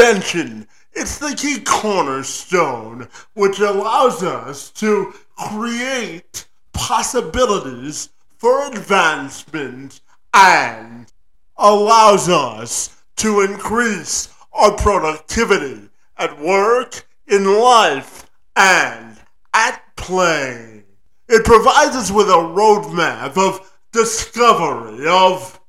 [0.00, 0.66] invention.
[0.94, 8.08] It's the key cornerstone which allows us to create possibilities
[8.38, 10.00] for advancement
[10.32, 11.12] and
[11.58, 19.18] allows us to increase our productivity at work, in life, and
[19.52, 20.82] at play.
[21.28, 25.60] It provides us with a roadmap of discovery, of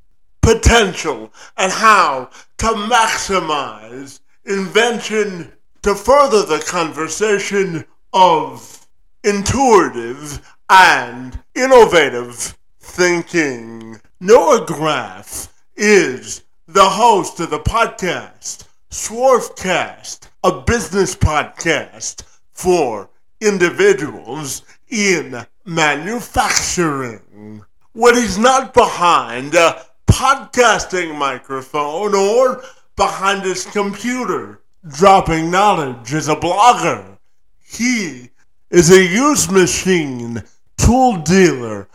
[0.42, 2.30] potential, and how
[2.60, 5.52] to maximize invention
[5.84, 8.88] to further the conversation of
[9.24, 14.00] intuitive and innovative thinking.
[14.20, 25.46] Noah Graff is the host of the podcast, Swarfcast, a business podcast for individuals in
[25.66, 27.64] manufacturing.
[27.94, 32.64] When he's not behind a podcasting microphone or
[32.96, 37.18] behind his computer, dropping knowledge as a blogger.
[37.64, 38.30] He
[38.70, 40.44] is a used machine
[40.78, 41.88] tool dealer,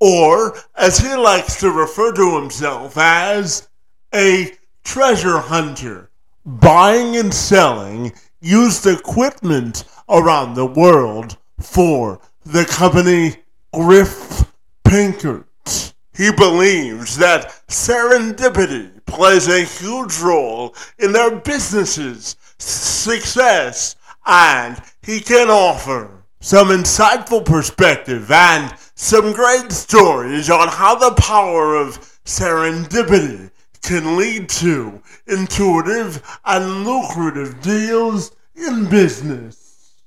[0.00, 3.68] or as he likes to refer to himself as
[4.14, 4.52] a
[4.84, 6.10] treasure hunter,
[6.44, 13.36] buying and selling used equipment around the world for the company
[13.72, 14.52] Graff
[14.84, 15.92] Pinkert.
[16.14, 25.50] He believes that serendipity plays a huge role in their businesses' success, and he can
[25.50, 33.50] offer some insightful perspective and some great stories on how the power of serendipity
[33.82, 40.02] can lead to intuitive and lucrative deals in business,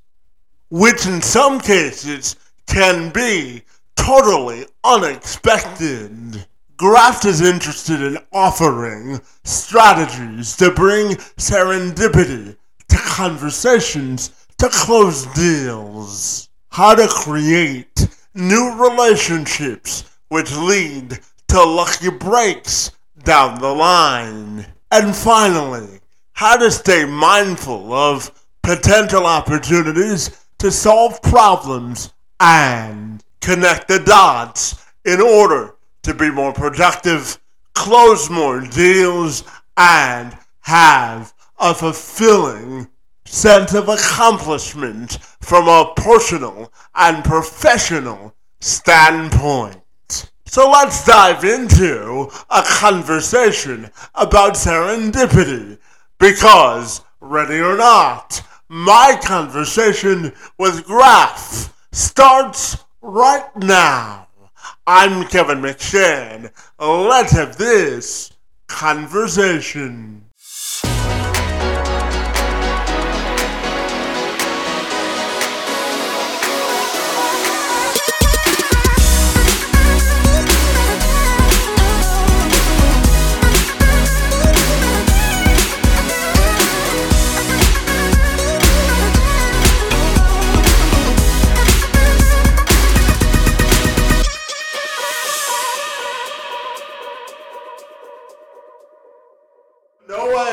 [0.70, 3.62] which in some cases can be
[3.96, 6.48] totally unexpected.
[6.78, 12.58] Graff is interested in offering strategies to bring serendipity
[12.90, 16.50] to conversations to close deals.
[16.72, 21.18] How to create new relationships which lead
[21.48, 22.92] to lucky breaks
[23.24, 24.66] down the line.
[24.92, 26.02] And finally,
[26.34, 32.12] how to stay mindful of potential opportunities to solve problems
[32.42, 35.75] and connect the dots in order
[36.06, 37.40] to be more productive,
[37.74, 39.44] close more deals,
[39.76, 42.88] and have a fulfilling
[43.26, 49.82] sense of accomplishment from a personal and professional standpoint.
[50.46, 55.80] So let's dive into a conversation about serendipity
[56.20, 64.25] because, ready or not, my conversation with Graff starts right now.
[64.88, 66.52] I'm Kevin McShane.
[66.78, 68.32] Let's have this
[68.68, 70.25] conversation.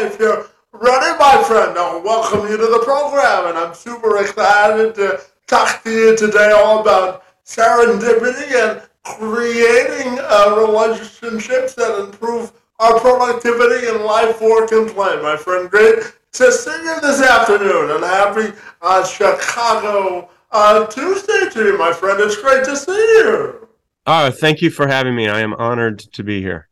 [0.03, 3.49] If you're ready, my friend, I'll welcome you to the program.
[3.49, 10.55] And I'm super excited to talk to you today all about serendipity and creating uh,
[10.57, 15.21] relationships that improve our productivity in life, work, and play.
[15.23, 16.03] My friend, great
[16.33, 17.91] to see you this afternoon.
[17.93, 22.19] And happy uh, Chicago uh, Tuesday to you, my friend.
[22.21, 23.69] It's great to see you.
[24.07, 25.29] Oh, thank you for having me.
[25.29, 26.69] I am honored to be here.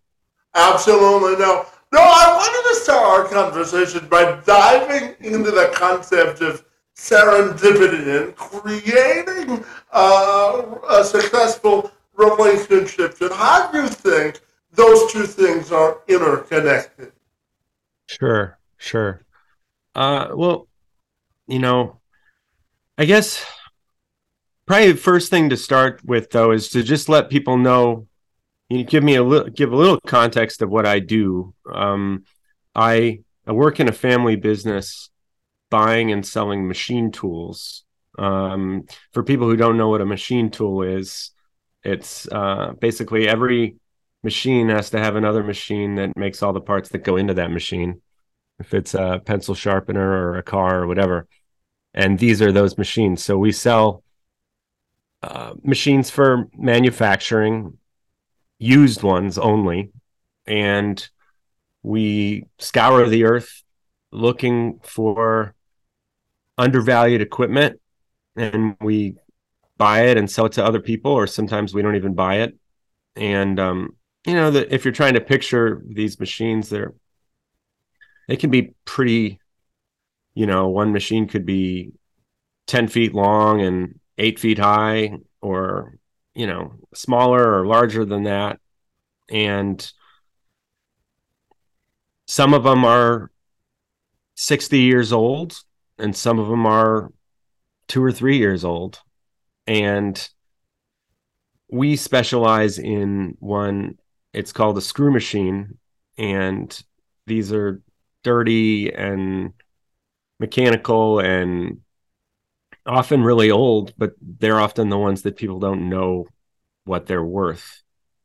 [0.54, 1.36] Absolutely.
[1.36, 6.64] No, no, I wanted to start our conversation by diving into the concept of
[6.96, 13.20] serendipity and creating uh, a successful relationship.
[13.20, 14.40] And how do you think
[14.72, 17.12] those two things are interconnected?
[18.06, 19.24] Sure, sure.
[19.94, 20.68] Uh, well,
[21.48, 22.00] you know,
[22.96, 23.44] I guess
[24.66, 28.06] probably the first thing to start with though is to just let people know
[28.70, 31.52] you give me a little give a little context of what I do.
[31.70, 32.24] Um,
[32.74, 35.10] I I work in a family business,
[35.70, 37.84] buying and selling machine tools.
[38.16, 41.32] Um, for people who don't know what a machine tool is,
[41.82, 43.76] it's uh, basically every
[44.22, 47.50] machine has to have another machine that makes all the parts that go into that
[47.50, 48.00] machine.
[48.60, 51.26] If it's a pencil sharpener or a car or whatever,
[51.92, 53.24] and these are those machines.
[53.24, 54.04] So we sell
[55.22, 57.78] uh, machines for manufacturing
[58.60, 59.90] used ones only,
[60.46, 61.08] and
[61.82, 63.64] we scour the earth
[64.12, 65.54] looking for
[66.58, 67.80] undervalued equipment
[68.36, 69.16] and we
[69.78, 72.56] buy it and sell it to other people or sometimes we don't even buy it.
[73.16, 73.96] And um,
[74.26, 76.94] you know that if you're trying to picture these machines they're
[78.28, 79.40] they can be pretty
[80.34, 81.92] you know one machine could be
[82.66, 85.94] 10 feet long and 8 feet high or
[86.34, 88.60] you know smaller or larger than that.
[89.30, 89.92] And
[92.26, 93.30] some of them are
[94.36, 95.60] 60 years old
[95.98, 97.12] and some of them are
[97.88, 99.00] 2 or 3 years old.
[99.66, 100.28] And
[101.70, 103.98] we specialize in one
[104.32, 105.78] it's called a screw machine.
[106.16, 106.82] And
[107.26, 107.82] these are
[108.22, 109.52] dirty and
[110.38, 111.80] mechanical and
[112.86, 116.26] often really old but they're often the ones that people don't know
[116.84, 117.82] what they're worth.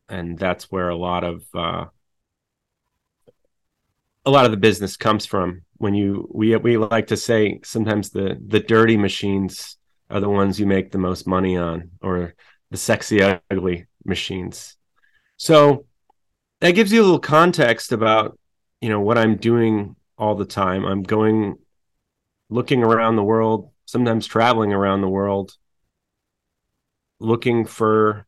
[0.10, 1.86] And that's where a lot of uh,
[4.25, 5.62] a lot of the business comes from.
[5.78, 9.78] When you we we like to say sometimes the the dirty machines
[10.10, 12.36] are the ones you make the most money on or
[12.72, 14.78] the sexy ugly machines.
[15.38, 15.86] So
[16.62, 18.38] that gives you a little context about
[18.81, 20.86] you know what i'm doing all the time.
[20.86, 21.57] I'm going
[22.50, 25.55] looking around the world sometimes traveling around the world
[27.19, 28.25] looking for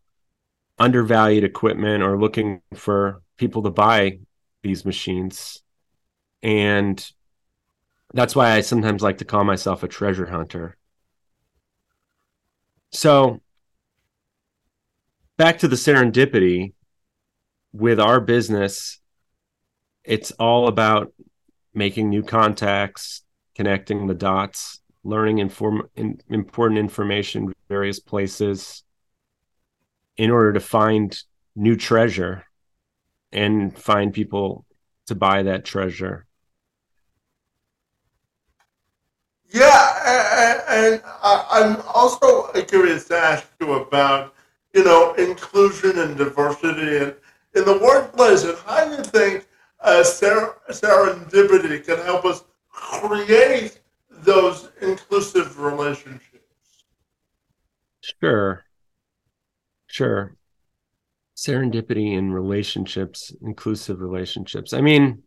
[0.80, 4.20] undervalued equipment or looking for people to buy
[4.64, 5.62] these machines.
[6.42, 7.06] And
[8.14, 10.78] that's why i sometimes like to call myself a treasure hunter.
[12.92, 13.42] So
[15.38, 16.74] back to the serendipity
[17.74, 19.00] with our business,
[20.04, 21.14] it's all about
[21.74, 23.24] making new contacts,
[23.56, 28.84] connecting the dots, learning inform in, important information in various places
[30.18, 31.18] in order to find
[31.56, 32.44] new treasure
[33.32, 34.66] and find people
[35.06, 36.26] to buy that treasure.
[39.50, 44.34] Yeah, and, and I'm also curious to ask you about,
[44.74, 47.16] you know, inclusion and diversity and
[47.56, 49.48] in the workplace, and how do you think
[49.80, 53.80] uh, ser- serendipity can help us create
[54.24, 56.24] those inclusive relationships?
[58.02, 58.64] Sure.
[59.88, 60.36] Sure.
[61.36, 64.74] Serendipity in relationships, inclusive relationships.
[64.74, 65.24] I mean,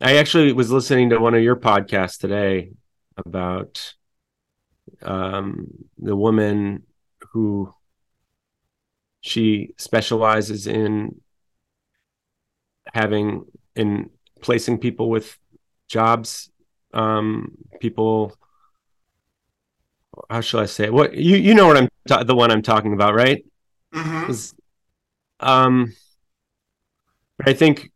[0.00, 2.72] I actually was listening to one of your podcasts today
[3.16, 3.94] about
[5.02, 5.66] um,
[5.98, 6.84] the woman
[7.32, 7.72] who
[9.20, 11.20] she specializes in
[12.92, 13.44] having
[13.76, 14.10] in
[14.40, 15.38] placing people with
[15.88, 16.50] jobs
[16.92, 18.36] um people
[20.28, 20.92] how shall i say it?
[20.92, 23.44] what you you know what i'm ta- the one i'm talking about right
[23.94, 25.46] mm-hmm.
[25.46, 25.92] um
[27.44, 27.90] i think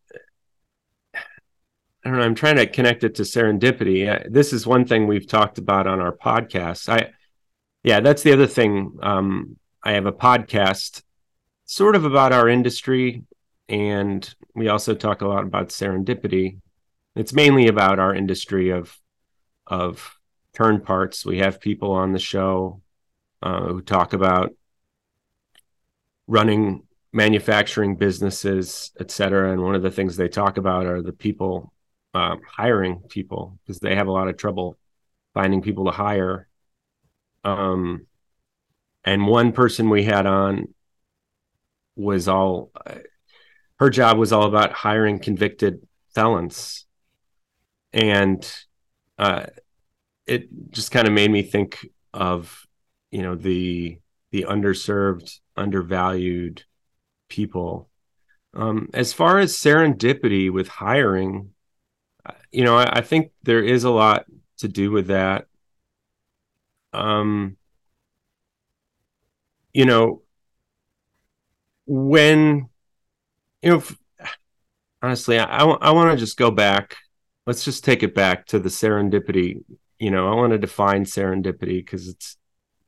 [2.06, 2.24] I don't know.
[2.24, 4.30] I'm trying to connect it to serendipity.
[4.30, 6.88] this is one thing we've talked about on our podcast.
[6.88, 7.10] I,
[7.82, 8.96] yeah, that's the other thing.
[9.02, 11.02] Um, I have a podcast
[11.64, 13.24] sort of about our industry,
[13.68, 16.58] and we also talk a lot about serendipity.
[17.16, 18.96] It's mainly about our industry of
[19.66, 20.16] of
[20.52, 21.24] turn parts.
[21.24, 22.82] We have people on the show
[23.42, 24.52] uh, who talk about
[26.26, 26.82] running
[27.12, 29.52] manufacturing businesses, et cetera.
[29.52, 31.72] And one of the things they talk about are the people
[32.14, 34.76] um, hiring people because they have a lot of trouble
[35.32, 36.48] finding people to hire.
[37.44, 38.06] Um,
[39.04, 40.74] and one person we had on
[41.96, 42.72] was all
[43.78, 46.85] her job was all about hiring convicted felons
[47.96, 48.48] and
[49.18, 49.46] uh,
[50.26, 52.66] it just kind of made me think of
[53.10, 53.98] you know the
[54.30, 56.64] the underserved undervalued
[57.28, 57.88] people.
[58.54, 61.50] Um, as far as serendipity with hiring
[62.50, 64.24] you know I, I, think there is a lot
[64.58, 65.46] to do with that.
[66.92, 67.56] Um
[69.72, 70.22] you know
[71.86, 72.68] when
[73.62, 73.82] you know
[75.02, 76.96] honestly i, I want to just go back
[77.46, 79.64] let's just take it back to the serendipity.
[79.98, 82.36] You know i want to define serendipity because it's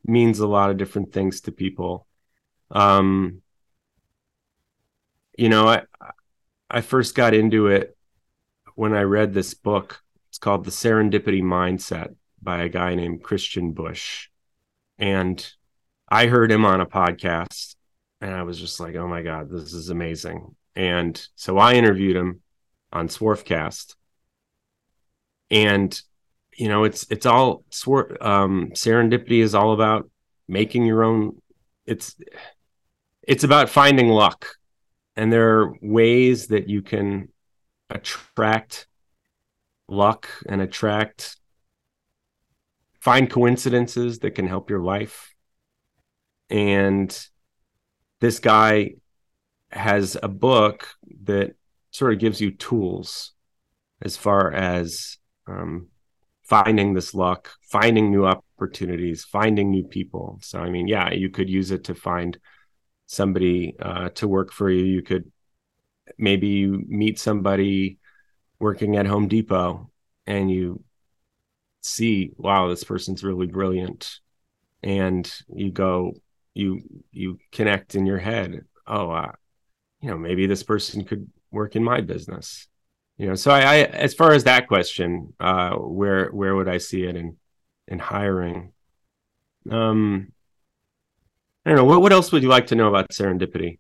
[0.05, 2.07] means a lot of different things to people.
[2.71, 3.43] Um
[5.37, 5.83] you know i
[6.71, 7.97] i first got into it
[8.75, 10.03] when i read this book.
[10.29, 14.29] It's called the serendipity mindset by a guy named Christian Busch.
[14.99, 15.47] And
[16.09, 17.77] i heard him on a podcast
[18.21, 22.17] and I was just like, "Oh my god, this is amazing!" And so I interviewed
[22.17, 22.43] him
[22.93, 23.95] on Swarfcast,
[25.51, 26.01] and
[26.57, 27.65] you know, it's it's all
[28.21, 30.11] um, serendipity is all about
[30.49, 31.41] making your own.
[31.87, 32.17] It's
[33.23, 34.47] it's about finding luck,
[35.15, 37.29] and there are ways that you can
[37.91, 38.87] attract
[39.89, 41.37] luck and attract
[43.01, 45.35] find coincidences that can help your life
[46.51, 47.27] and
[48.21, 48.95] this guy
[49.71, 50.89] has a book
[51.25, 51.55] that
[51.91, 53.33] sort of gives you tools
[54.03, 55.89] as far as um,
[56.43, 60.39] finding this luck, finding new opportunities, finding new people.
[60.43, 62.39] So, I mean, yeah, you could use it to find
[63.07, 64.85] somebody uh, to work for you.
[64.85, 65.31] You could
[66.19, 67.99] maybe you meet somebody
[68.59, 69.91] working at Home Depot
[70.27, 70.83] and you
[71.81, 74.21] see, wow, this person's really brilliant.
[74.83, 76.13] And you go,
[76.59, 79.33] you you connect in your head oh uh,
[80.01, 82.67] you know maybe this person could work in my business
[83.19, 86.79] you know so I, I as far as that question uh where where would i
[86.79, 87.37] see it in
[87.87, 88.73] in hiring
[89.71, 90.33] um
[91.67, 93.79] i don't know what, what else would you like to know about serendipity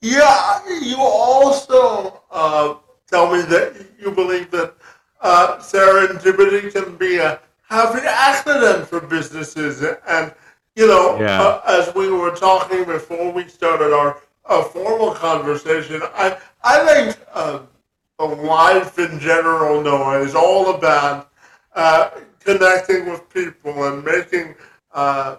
[0.00, 2.74] yeah you also uh
[3.10, 4.74] tell me that you believe that
[5.22, 10.32] uh serendipity can be a happy accident for businesses and
[10.76, 11.42] you know, yeah.
[11.42, 17.18] uh, as we were talking before we started our, our formal conversation, I I think
[17.32, 17.60] uh,
[18.18, 21.30] life in general, Noah, is all about
[21.74, 24.54] uh, connecting with people and making
[24.92, 25.36] uh,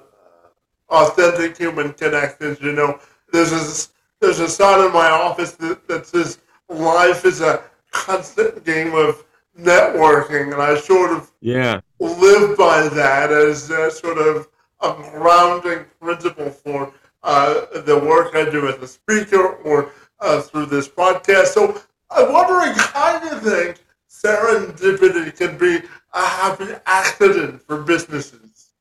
[0.89, 2.62] authentic human connections.
[2.62, 3.00] You know,
[3.31, 8.63] there's a, there's a sign in my office that, that says life is a constant
[8.63, 9.24] game of
[9.60, 14.48] networking, and I sort of yeah live by that as uh, sort of
[14.81, 16.93] a grounding principle for
[17.24, 21.48] uh, the work I do as a speaker or uh, through this podcast.
[21.48, 23.78] So I'm wondering how you think
[24.10, 28.72] serendipity can be a happy accident for businesses?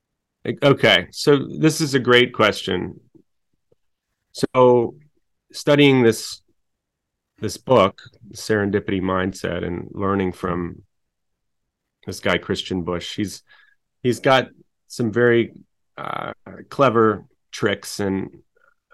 [0.62, 3.00] Okay, so this is a great question.
[4.32, 4.94] So
[5.52, 6.42] studying this
[7.38, 8.00] this book,
[8.32, 10.82] Serendipity Mindset, and learning from
[12.06, 13.42] this guy Christian Busch, he's
[14.02, 14.48] he's got
[14.86, 15.52] some very
[15.98, 16.32] uh,
[16.68, 18.42] clever tricks and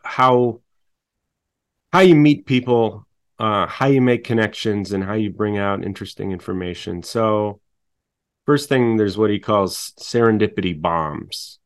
[0.02, 0.60] how
[1.92, 3.06] how you meet people,
[3.42, 7.02] uh, how you make connections, and how you bring out interesting information.
[7.02, 7.60] So,
[8.46, 11.58] first thing, there's what he calls serendipity bombs.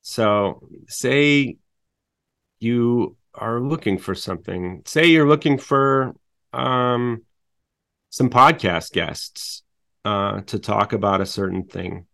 [0.00, 1.58] So, say
[2.58, 4.80] you are looking for something.
[4.86, 6.14] Say you're looking for
[6.54, 7.22] um,
[8.08, 9.62] some podcast guests
[10.06, 12.06] uh, to talk about a certain thing.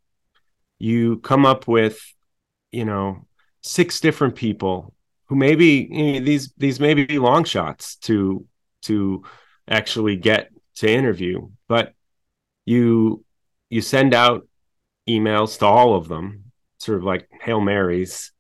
[0.81, 2.01] You come up with
[2.73, 3.29] you know
[3.61, 4.95] six different people
[5.27, 8.45] who maybe you know, these these may be long shots to
[8.83, 9.23] to
[9.69, 11.93] actually get to interview but
[12.65, 13.25] you
[13.71, 14.47] you send out
[15.09, 16.45] emails to all of them
[16.79, 18.33] sort of like hail marys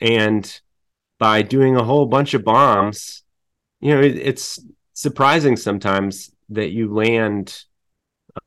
[0.00, 0.60] and
[1.18, 3.22] by doing a whole bunch of bombs
[3.80, 4.58] you know it, it's
[4.92, 7.64] surprising sometimes that you land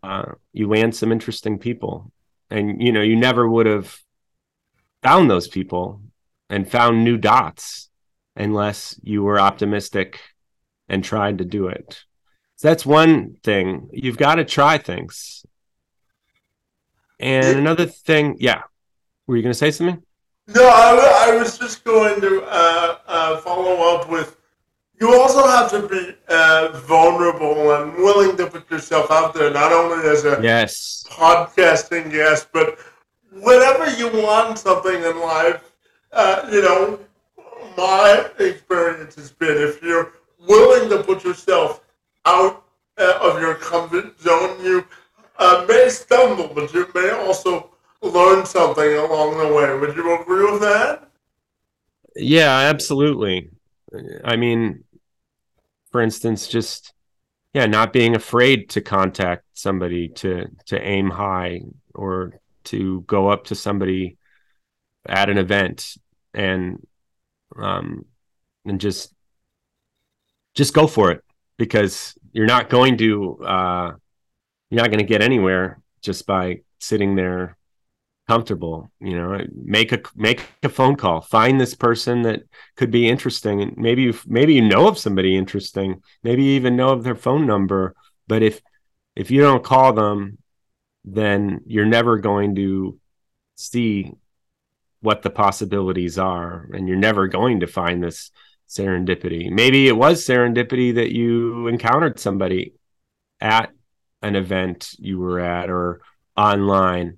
[0.04, 2.12] uh, you land some interesting people.
[2.50, 3.98] And you know you never would have
[5.02, 6.02] found those people
[6.50, 7.90] and found new dots
[8.36, 10.20] unless you were optimistic
[10.92, 12.04] and tried to do it.
[12.58, 13.90] So that's one thing.
[13.94, 15.46] You've got to try things.
[17.20, 18.64] And another thing, yeah.
[19.26, 20.04] Were you going to say something?
[20.54, 24.36] No, I, I was just going to uh, uh, follow up with
[25.00, 29.72] you also have to be uh, vulnerable and willing to put yourself out there, not
[29.72, 32.78] only as a yes podcasting guest, but
[33.32, 35.72] whenever you want something in life,
[36.12, 37.00] uh, you know,
[37.76, 40.14] my experience has been if you're
[40.48, 41.84] willing to put yourself
[42.26, 42.64] out
[42.98, 44.86] uh, of your comfort zone, you
[45.38, 47.72] uh, may stumble, but you may also
[48.02, 49.78] learn something along the way.
[49.78, 51.10] Would you agree with that?
[52.16, 53.50] Yeah, absolutely.
[54.24, 54.84] I mean,
[55.92, 56.94] for instance, just
[57.54, 61.62] yeah, not being afraid to contact somebody to to aim high
[61.94, 64.18] or to go up to somebody
[65.06, 65.96] at an event
[66.34, 66.86] and
[67.58, 68.06] um
[68.66, 69.14] and just
[70.56, 71.24] just go for it
[71.58, 73.92] because you're not going to uh
[74.70, 77.58] you're not going to get anywhere just by sitting there
[78.28, 79.40] comfortable you know?
[79.54, 81.22] Make a make a phone call.
[81.22, 82.44] Find this person that
[82.76, 83.62] could be interesting.
[83.62, 86.02] And maybe you maybe you know of somebody interesting.
[86.24, 87.96] Maybe you even know of their phone number.
[88.28, 88.62] But if
[89.16, 90.38] if you don't call them
[91.04, 93.00] then you're never going to
[93.56, 94.12] see
[95.02, 96.70] what the possibilities are.
[96.74, 98.32] And you're never going to find this
[98.72, 102.74] serendipity maybe it was serendipity that you encountered somebody
[103.40, 103.70] at
[104.22, 106.02] an event you were at or
[106.38, 107.18] online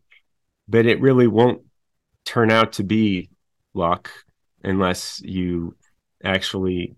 [0.67, 1.61] but it really won't
[2.25, 3.29] turn out to be
[3.73, 4.09] luck
[4.63, 5.75] unless you
[6.23, 6.95] actually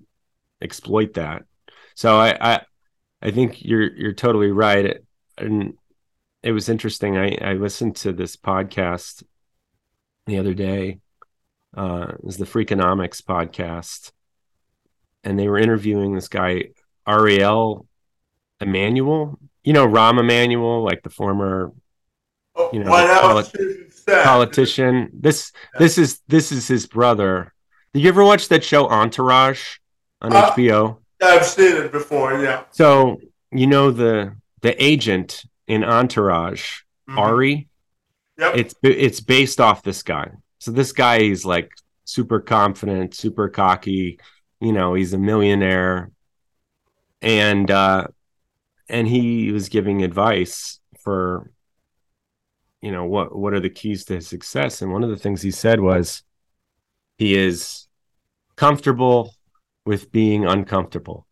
[0.61, 1.43] exploit that
[1.95, 2.61] so i i,
[3.21, 5.01] I think you're you're totally right
[5.37, 5.73] and
[6.45, 7.17] it was interesting.
[7.17, 9.23] I, I listened to this podcast
[10.27, 10.99] the other day.
[11.75, 14.11] Uh, it was the Freakonomics podcast,
[15.25, 16.65] and they were interviewing this guy
[17.07, 17.85] Ariel
[18.61, 19.37] Emanuel.
[19.63, 21.71] You know Rahm Emanuel, like the former,
[22.55, 24.23] Oh, you know, what poli- else did you say?
[24.23, 25.09] politician.
[25.13, 27.53] This this is this is his brother.
[27.93, 29.77] Did you ever watch that show Entourage
[30.21, 30.97] on Uh, HBO?
[31.21, 32.63] I've seen it before, yeah.
[32.71, 33.17] So
[33.51, 37.17] you know the the agent in Entourage, Mhm.
[37.17, 37.67] Ari.
[38.37, 38.55] Yep.
[38.55, 40.29] It's it's based off this guy.
[40.59, 41.71] So this guy is like
[42.05, 44.19] super confident, super cocky.
[44.65, 46.09] You know, he's a millionaire,
[47.21, 48.07] and uh,
[48.89, 51.51] and he was giving advice for
[52.81, 54.81] you know what what are the keys to his success?
[54.81, 56.23] And one of the things he said was
[57.19, 57.87] he is
[58.55, 59.35] comfortable
[59.85, 61.27] with being uncomfortable.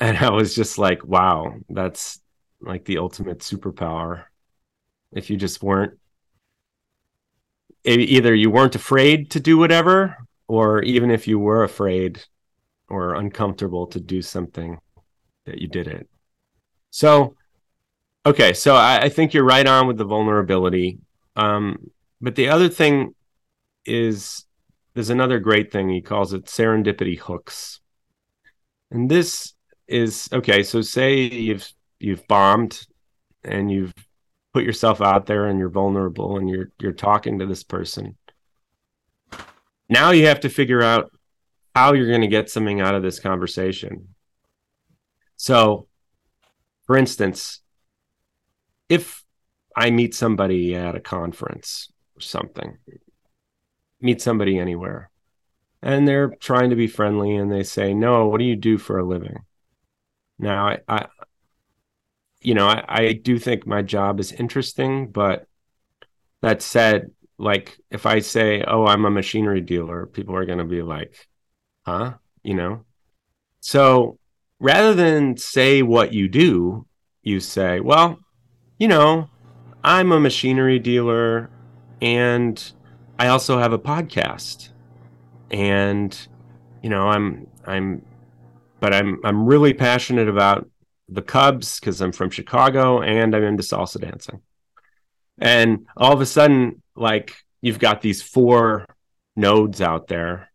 [0.00, 2.20] And i was just like wow that's
[2.60, 4.24] like the ultimate superpower.
[5.12, 6.00] If you just weren't
[7.84, 10.16] either you weren't afraid to do whatever
[10.52, 12.22] or even if you were afraid
[12.90, 14.78] or uncomfortable to do something
[15.46, 16.06] that you did it
[16.90, 17.34] so
[18.26, 20.98] okay so I, I think you're right on with the vulnerability.
[21.36, 21.90] Um
[22.20, 23.14] but the other thing
[23.86, 24.44] is
[24.92, 25.88] there's another great thing.
[25.88, 27.80] He calls it serendipity hooks.
[28.90, 29.54] And this
[29.88, 31.66] is okay so say you've
[31.98, 32.86] you've bombed
[33.42, 33.94] and you've
[34.52, 38.18] put yourself out there and you're vulnerable and you're you're talking to this person
[39.92, 41.10] now you have to figure out
[41.74, 44.14] how you're going to get something out of this conversation.
[45.36, 45.88] So
[46.84, 47.60] for instance
[48.88, 49.24] if
[49.76, 52.78] i meet somebody at a conference or something
[54.00, 55.10] meet somebody anywhere
[55.82, 58.98] and they're trying to be friendly and they say no what do you do for
[58.98, 59.38] a living?
[60.38, 61.06] Now i, I
[62.40, 65.46] you know I, I do think my job is interesting but
[66.40, 67.10] that said
[67.42, 71.28] like if i say oh i'm a machinery dealer people are going to be like
[71.84, 72.14] huh?
[72.44, 72.84] You know?
[73.60, 74.18] So
[74.60, 76.86] rather than say what you do
[77.22, 78.18] you say well
[78.78, 79.28] you know
[79.82, 81.50] i'm a machinery dealer
[82.00, 82.72] and
[83.18, 84.70] i also have a podcast
[85.50, 86.28] and
[86.82, 88.04] you know i'm i'm
[88.80, 90.68] but i'm i'm really passionate about
[91.08, 94.40] the cubs because i'm from chicago and i'm into salsa dancing.
[95.38, 98.86] And all of a sudden like you've got these four
[99.36, 100.50] nodes out there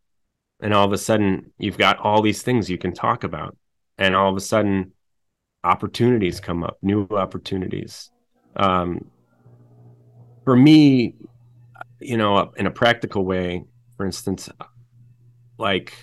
[0.60, 3.58] and all of a sudden you've got all these things you can talk about
[3.97, 4.91] and all of a sudden
[5.63, 8.12] opportunities come up new opportunities.
[8.56, 9.10] Um,
[10.43, 11.15] for me
[12.00, 13.65] you know in a practical way
[13.97, 14.50] for instance
[15.58, 15.93] like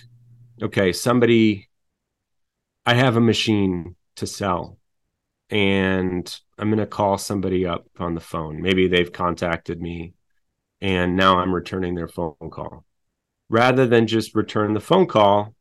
[0.60, 1.68] okay somebody
[2.84, 4.76] i have a machine to sell
[5.50, 8.60] and i'm going to call somebody up on the phone.
[8.60, 10.14] Maybe they've contacted me
[10.84, 12.84] and now i'm returning their phone call.
[13.48, 15.54] Rather than just return the phone call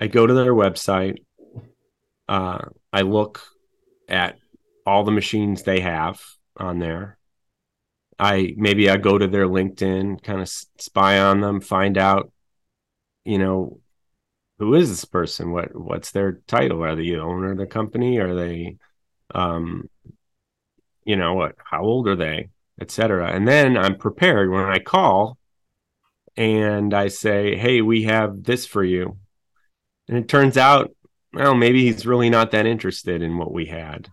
[0.00, 1.18] i go to their website.
[2.28, 2.60] Uh,
[2.92, 3.42] i look
[4.08, 4.38] at
[4.86, 6.22] all the machines they have
[6.56, 7.18] on there.
[8.18, 12.32] I maybe i go to their linkedin kind of spy on them find out
[13.24, 13.80] you know
[14.58, 15.50] who is this person?
[15.50, 16.84] What what's their title?
[16.84, 18.18] Are they the owner of the company?
[18.18, 18.76] Are they
[19.34, 19.90] um
[21.04, 25.38] you know what how old are they etc and then i'm prepared when i call
[26.36, 29.18] and i say hey we have this for you.
[30.08, 30.94] And it turns out
[31.32, 34.08] well maybe he's really not that interested in what we had.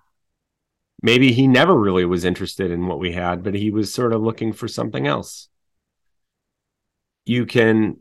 [1.01, 4.21] Maybe he never really was interested in what we had but he was sort of
[4.21, 5.49] looking for something else.
[7.25, 7.97] You can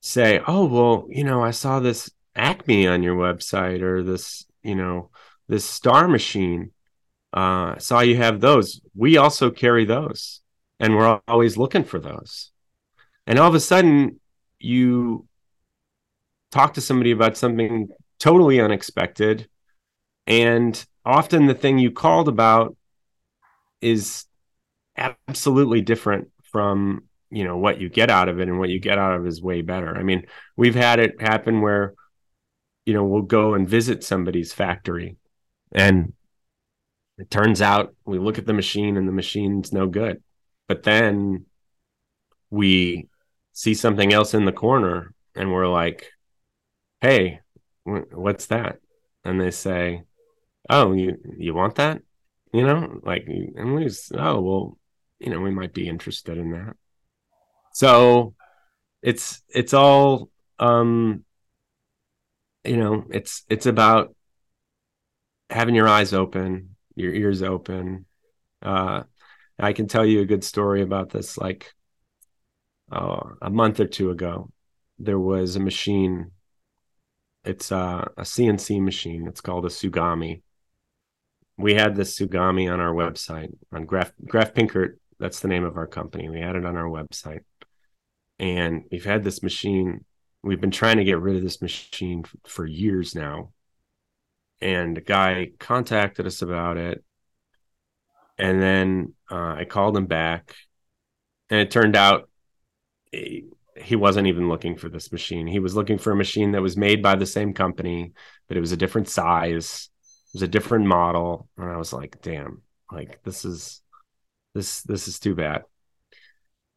[0.00, 4.76] say oh well you know i saw this acme on your website or this you
[4.76, 5.10] know
[5.48, 6.70] this star machine
[7.32, 8.80] uh saw you have those.
[8.94, 10.40] We also carry those
[10.80, 12.50] and we're always looking for those.
[13.26, 14.20] And all of a sudden
[14.58, 15.26] you
[16.50, 17.88] talk to somebody about something
[18.18, 19.48] totally unexpected
[20.26, 22.76] and often the thing you called about
[23.80, 24.26] is
[24.96, 28.98] absolutely different from you know what you get out of it and what you get
[28.98, 29.96] out of it is way better.
[29.96, 31.94] I mean we've had it happen where
[32.84, 35.16] you know we'll go and visit somebody's factory
[35.72, 36.12] and
[37.18, 40.22] it turns out we look at the machine and the machine's no good.
[40.68, 41.46] But then
[42.50, 43.08] we
[43.52, 46.12] see something else in the corner and we're like
[47.00, 47.40] hey
[47.84, 48.78] what's that?
[49.24, 50.04] And they say
[50.70, 52.02] oh you you want that?
[52.52, 54.78] You know like and we just, oh well
[55.18, 56.76] you know we might be interested in that.
[57.72, 58.34] So
[59.02, 61.24] it's it's all um
[62.64, 64.14] you know it's it's about
[65.50, 68.06] having your eyes open your ears open.
[68.60, 69.04] Uh,
[69.58, 71.38] I can tell you a good story about this.
[71.38, 71.72] Like
[72.90, 74.50] uh, a month or two ago,
[74.98, 76.32] there was a machine.
[77.44, 79.26] It's uh, a CNC machine.
[79.26, 80.42] It's called a Tsugami.
[81.56, 84.98] We had this Tsugami on our website on Graff Graff Pinkert.
[85.18, 86.28] That's the name of our company.
[86.28, 87.40] We had it on our website,
[88.38, 90.04] and we've had this machine.
[90.42, 93.52] We've been trying to get rid of this machine for years now.
[94.60, 97.04] And a guy contacted us about it,
[98.38, 100.54] and then uh, I called him back,
[101.50, 102.28] and it turned out
[103.12, 103.44] he,
[103.76, 105.46] he wasn't even looking for this machine.
[105.46, 108.12] He was looking for a machine that was made by the same company,
[108.48, 109.90] but it was a different size,
[110.28, 113.82] it was a different model, and I was like, "Damn, like this is
[114.54, 115.64] this this is too bad."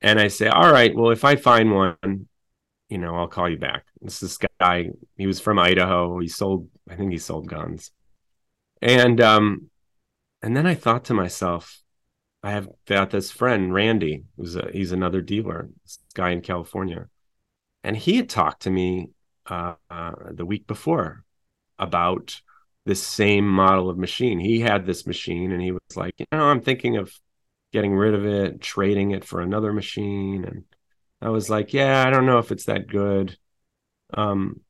[0.01, 2.27] And I say, "All right, well, if I find one,
[2.91, 6.19] you know, I'll call you back." This this guy, he was from Idaho.
[6.19, 7.91] He sold, I think he sold guns,
[8.81, 9.69] and um,
[10.41, 11.81] and then I thought to myself,
[12.43, 17.07] I have got this friend, Randy, who's a, he's another dealer, this guy in California.
[17.83, 19.09] And he had talked to me
[19.45, 21.23] uh, uh, the week before
[21.77, 22.41] about
[22.85, 24.39] this same model of machine.
[24.39, 27.13] He had this machine and he was like, you know, I'm thinking of
[27.71, 30.43] getting rid of it, trading it for another machine.
[30.45, 30.63] And
[31.21, 33.37] I was like, yeah, I don't know if it's that good.
[34.13, 34.61] Um,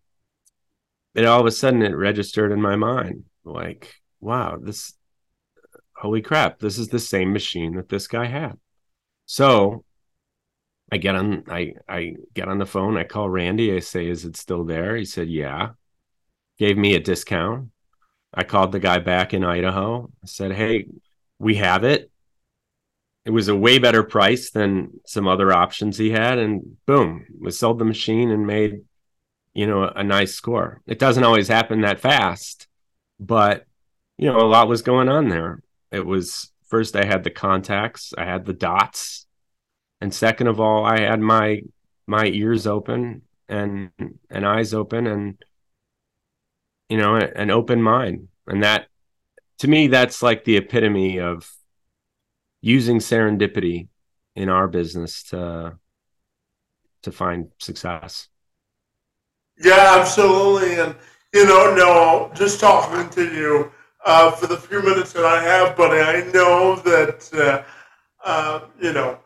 [1.16, 4.94] it all of a sudden it registered in my mind like, wow, this
[5.96, 8.58] holy crap, this is the same machine that this guy had.
[9.26, 9.84] So
[10.92, 14.26] I get on I I get on the phone, I call Randy, I say, Is
[14.26, 14.96] it still there?
[14.96, 15.72] He said, Yeah.
[16.58, 17.72] Gave me a discount.
[18.34, 20.12] I called the guy back in Idaho.
[20.24, 20.88] I said, Hey,
[21.40, 22.11] we have it.
[23.26, 26.40] It was a way better price than some other options he had.
[26.40, 28.82] And boom, we sold the machine and made,
[29.54, 30.82] you know, a, a nice score.
[30.88, 32.68] It doesn't always happen that fast,
[33.20, 33.66] but
[34.18, 35.62] you know, a lot was going on there.
[35.92, 39.26] It was first I had the contacts, I had the dots,
[40.00, 41.62] and second of all, I had my
[42.08, 43.92] my ears open and
[44.30, 45.38] and eyes open and
[46.90, 48.88] you know an open mind and that
[49.60, 51.50] to me that's like the epitome of
[52.62, 53.88] using serendipity
[54.36, 55.78] in our business to
[57.04, 58.28] to find success
[59.64, 60.96] yeah absolutely and
[61.34, 63.72] you know no just talking to you
[64.06, 66.00] uh, for the few minutes that I have, buddy.
[66.00, 67.64] I know that, uh,
[68.26, 69.20] uh, you know,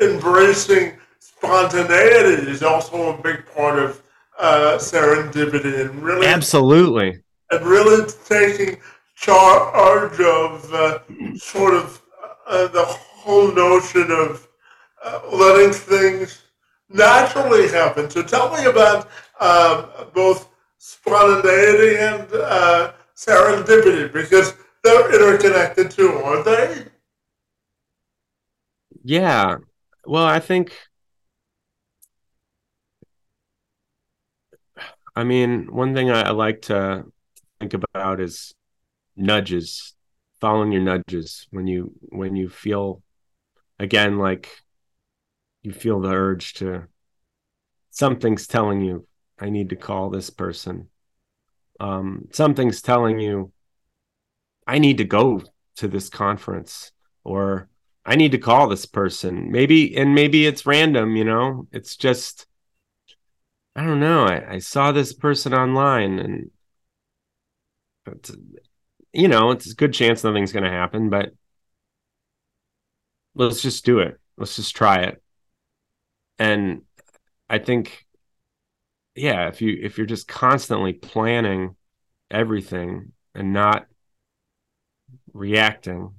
[0.00, 4.02] embracing spontaneity is also a big part of
[4.38, 6.26] uh, serendipity and really.
[6.26, 7.22] Absolutely.
[7.50, 8.78] And really taking
[9.14, 10.98] charge of uh,
[11.36, 12.02] sort of
[12.46, 14.46] Uh, the whole notion of
[15.04, 16.42] uh, letting things
[16.88, 18.08] naturally happen.
[18.08, 19.08] So tell me about
[19.40, 24.54] um, both spontaneity and uh, serendipity because
[24.84, 26.84] they're interconnected too, aren't they?
[29.02, 29.56] Yeah.
[30.04, 30.72] Well, I think
[35.16, 37.06] I mean, one thing I, I like to
[37.58, 38.54] think about is
[39.16, 39.95] nudges,
[40.40, 43.02] following your nudges when you when you feel
[43.78, 44.50] again like
[45.62, 46.84] you feel the urge to
[47.90, 49.06] something's telling you
[49.38, 50.88] I need to call this person.
[51.78, 53.52] Um, something's telling you
[54.68, 55.40] i need to go
[55.76, 56.90] to this conference
[57.22, 57.68] or
[58.04, 59.50] i need to call this person.
[59.52, 61.68] Maybe and maybe it's random you know?
[61.72, 62.46] It's just
[63.74, 64.24] i don't know.
[64.24, 66.50] I, I saw this person online and
[69.16, 71.32] you know it's a good chance nothing's going to happen but
[73.34, 74.18] let's just do it.
[74.36, 75.22] Let's just try it.
[76.38, 76.82] And
[77.48, 78.06] i think
[79.14, 81.74] yeah, if you if you're just constantly planning
[82.30, 83.86] everything and not
[85.32, 86.14] reacting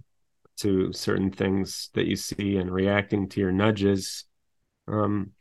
[0.58, 4.26] to certain things that you see and reacting to your nudges,
[4.88, 5.32] um,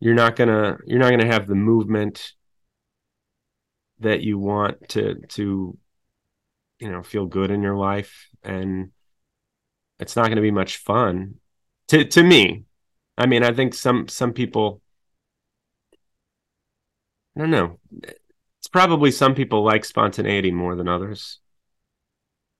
[0.00, 2.32] you're not gonna you're not gonna have the movement
[4.00, 5.78] that you want to to
[6.78, 8.90] you know feel good in your life and
[9.98, 11.34] it's not going to be much fun
[11.88, 12.64] to to me
[13.16, 14.80] i mean i think some some people
[17.38, 17.78] I don't know.
[18.02, 21.38] It's probably some people like spontaneity more than others.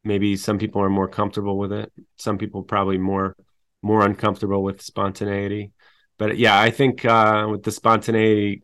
[0.04, 1.92] Maybe some people are more comfortable with it.
[2.16, 3.36] Some people probably more
[3.82, 5.72] more uncomfortable with spontaneity.
[6.16, 8.62] But yeah, I think uh, with the spontaneity,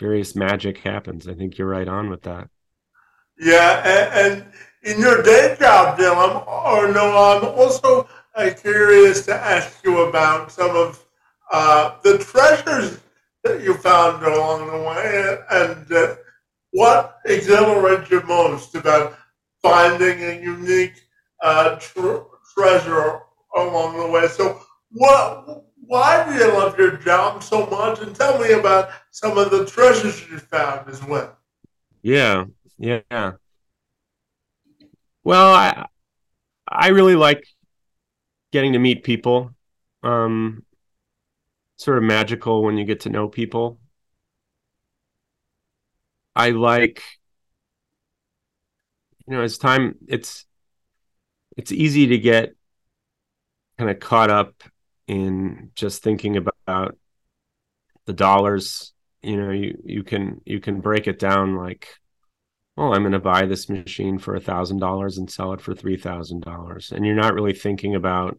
[0.00, 1.28] various magic happens.
[1.28, 2.48] I think you're right on with that.
[3.38, 9.34] Yeah, and, and in your day job, Dylan, or no, I'm also uh, curious to
[9.34, 11.04] ask you about some of
[11.52, 13.00] uh, the treasures
[13.42, 16.16] that you found along the way, and uh,
[16.70, 19.16] what exhilarates you most about
[19.62, 20.94] finding a unique
[21.42, 22.22] uh, tr-
[22.54, 23.20] treasure
[23.56, 24.28] along the way.
[24.28, 25.64] So, what?
[25.86, 28.00] Why do you love your job so much?
[28.00, 31.36] And tell me about some of the treasures you found as well.
[32.02, 32.46] Yeah,
[32.78, 33.36] yeah.
[35.22, 35.86] Well, I
[36.68, 37.44] I really like
[38.52, 39.50] getting to meet people.
[40.02, 40.64] Um,
[41.76, 43.78] sort of magical when you get to know people.
[46.36, 47.02] I like,
[49.26, 50.46] you know, as time it's
[51.56, 52.54] it's easy to get
[53.78, 54.62] kind of caught up
[55.06, 56.96] in just thinking about
[58.06, 58.92] the dollars.
[59.22, 61.88] You know, you you can you can break it down like,
[62.76, 65.74] oh, I'm going to buy this machine for a thousand dollars and sell it for
[65.74, 68.38] three thousand dollars, and you're not really thinking about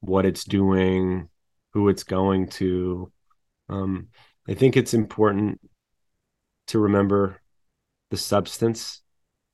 [0.00, 1.28] what it's doing,
[1.72, 3.12] who it's going to.
[3.68, 4.08] Um,
[4.48, 5.60] I think it's important
[6.68, 7.40] to remember
[8.10, 9.02] the substance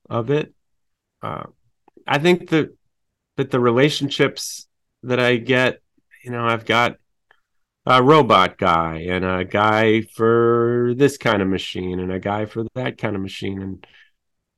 [0.09, 0.55] of it.
[1.23, 1.45] Uh,
[2.07, 2.71] I think that
[3.37, 4.67] that the relationships
[5.05, 5.81] that I get,
[6.25, 6.97] you know, I've got
[7.89, 12.65] a robot guy and a guy for this kind of machine and a guy for
[12.75, 13.87] that kind of machine and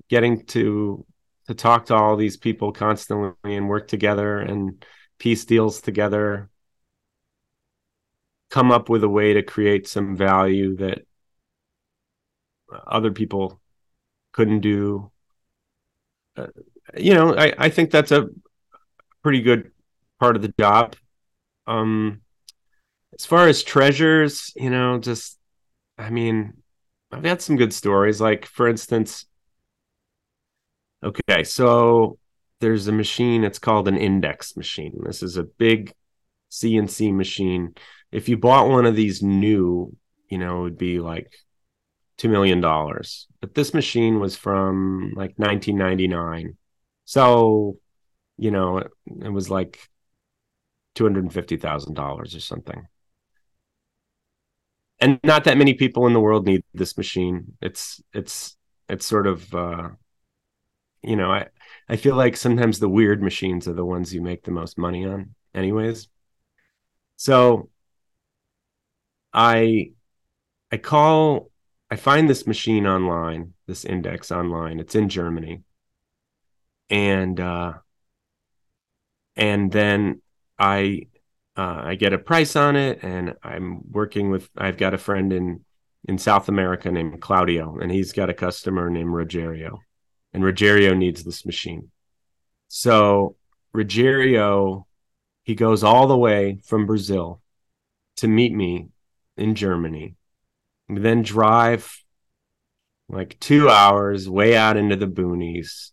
[0.09, 1.07] getting to
[1.47, 4.85] to talk to all these people constantly and work together and
[5.19, 6.51] piece deals together
[8.51, 11.07] come up with a way to create some value that
[12.85, 13.61] other people
[14.33, 15.13] couldn't do.
[16.37, 16.49] Uh,
[16.97, 18.29] you know, I, I think that's a
[19.23, 19.71] pretty good
[20.19, 20.97] part of the job.
[21.69, 22.23] Um,
[23.21, 25.39] as far as treasures, you know, just,
[25.99, 26.55] I mean,
[27.13, 28.19] I've had some good stories.
[28.19, 29.27] Like, for instance,
[31.05, 32.19] okay, so
[32.61, 35.03] there's a machine, it's called an index machine.
[35.05, 35.93] This is a big
[36.51, 37.75] CNC machine
[38.11, 39.95] if you bought one of these new,
[40.29, 41.31] you know, it would be like
[42.17, 43.27] two million dollars.
[43.41, 46.57] But this machine was from like 1999,
[47.05, 47.77] so
[48.39, 48.91] you know, it,
[49.23, 49.79] it was like
[50.95, 52.87] two hundred and fifty thousand dollars or something.
[55.01, 57.57] And not that many people in the world need this machine.
[57.63, 58.57] It's it's
[58.89, 59.91] it's sort of uh,
[61.03, 61.49] you know, I
[61.89, 65.07] I feel like sometimes the weird machines are the ones you make the most money
[65.07, 66.09] on, anyways.
[67.17, 67.69] So
[69.33, 69.93] I
[70.73, 71.51] I call
[71.91, 74.81] I find this machine online, this index online.
[74.81, 75.65] It's in Germany.
[76.91, 77.75] And uh
[79.37, 80.23] and then
[80.59, 81.07] I
[81.61, 85.31] uh, I get a price on it and I'm working with I've got a friend
[85.31, 85.63] in
[86.09, 89.77] in South America named Claudio and he's got a customer named Rogerio
[90.33, 91.91] and Rogerio needs this machine.
[92.69, 93.37] So
[93.77, 94.87] Rogerio
[95.43, 97.43] he goes all the way from Brazil
[98.17, 98.89] to meet me
[99.37, 100.17] in Germany,
[100.89, 102.03] then drive
[103.11, 105.91] like two hours way out into the boonies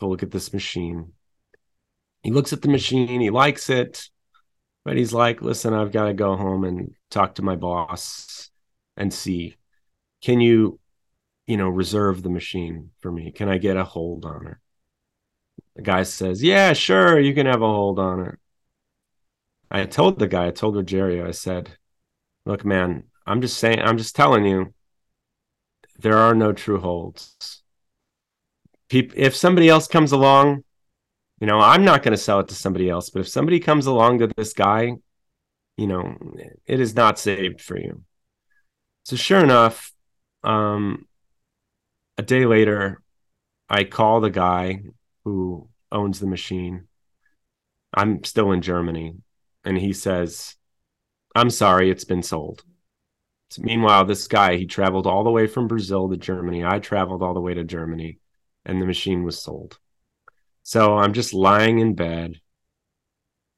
[0.00, 1.12] to look at this machine.
[2.22, 4.10] He looks at the machine, he likes it,
[4.86, 8.50] but he's like, listen, I've got to go home and talk to my boss
[8.96, 9.56] and see,
[10.22, 10.78] can you,
[11.48, 13.32] you know, reserve the machine for me?
[13.32, 14.56] Can I get a hold on it?
[15.74, 18.38] The guy says, yeah, sure, you can have a hold on it.
[19.72, 21.76] I told the guy, I told Rogerio, I said,
[22.44, 24.72] look, man, I'm just saying, I'm just telling you,
[25.98, 27.64] there are no true holds.
[28.88, 30.62] if somebody else comes along,
[31.40, 33.86] you know, I'm not going to sell it to somebody else, but if somebody comes
[33.86, 34.92] along to this guy,
[35.76, 36.16] you know,
[36.64, 38.02] it is not saved for you.
[39.04, 39.92] So sure enough,
[40.42, 41.06] um,
[42.16, 43.02] a day later,
[43.68, 44.80] I call the guy
[45.24, 46.86] who owns the machine.
[47.92, 49.16] I'm still in Germany,
[49.64, 50.56] and he says,
[51.34, 52.64] I'm sorry, it's been sold.
[53.50, 56.64] So meanwhile, this guy, he traveled all the way from Brazil to Germany.
[56.64, 58.18] I traveled all the way to Germany,
[58.64, 59.78] and the machine was sold.
[60.66, 62.40] So I'm just lying in bed,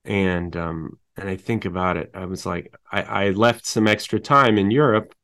[0.05, 2.11] and um, and I think about it.
[2.12, 5.14] I was like, I, I left some extra time in Europe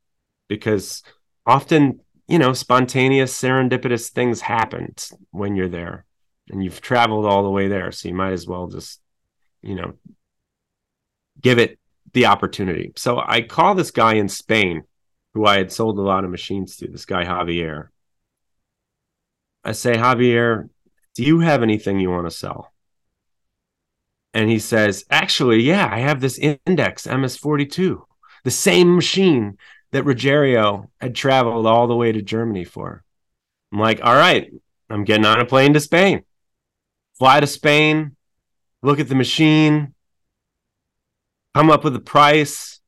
[0.48, 1.02] because
[1.44, 4.94] often, you know, spontaneous, serendipitous things happen
[5.30, 6.06] when you're there,
[6.48, 9.02] and you've traveled all the way there, so you might as well just,
[9.60, 9.92] you know,
[11.42, 11.78] give it
[12.14, 12.94] the opportunity.
[12.96, 14.84] So I call this guy in Spain
[15.34, 17.88] who I had sold a lot of machines to, this guy Javier.
[19.62, 20.70] I say, Javier,
[21.14, 22.72] do you have anything you want to sell?
[24.32, 28.02] And he says, Actually, yeah, I have this index MS42,
[28.42, 29.58] the same machine
[29.92, 33.04] that Rogerio had traveled all the way to Germany for.
[33.72, 34.50] I'm like, All right,
[34.90, 36.24] I'm getting on a plane to Spain.
[37.18, 38.16] Fly to Spain,
[38.82, 39.94] look at the machine,
[41.54, 42.80] come up with a price.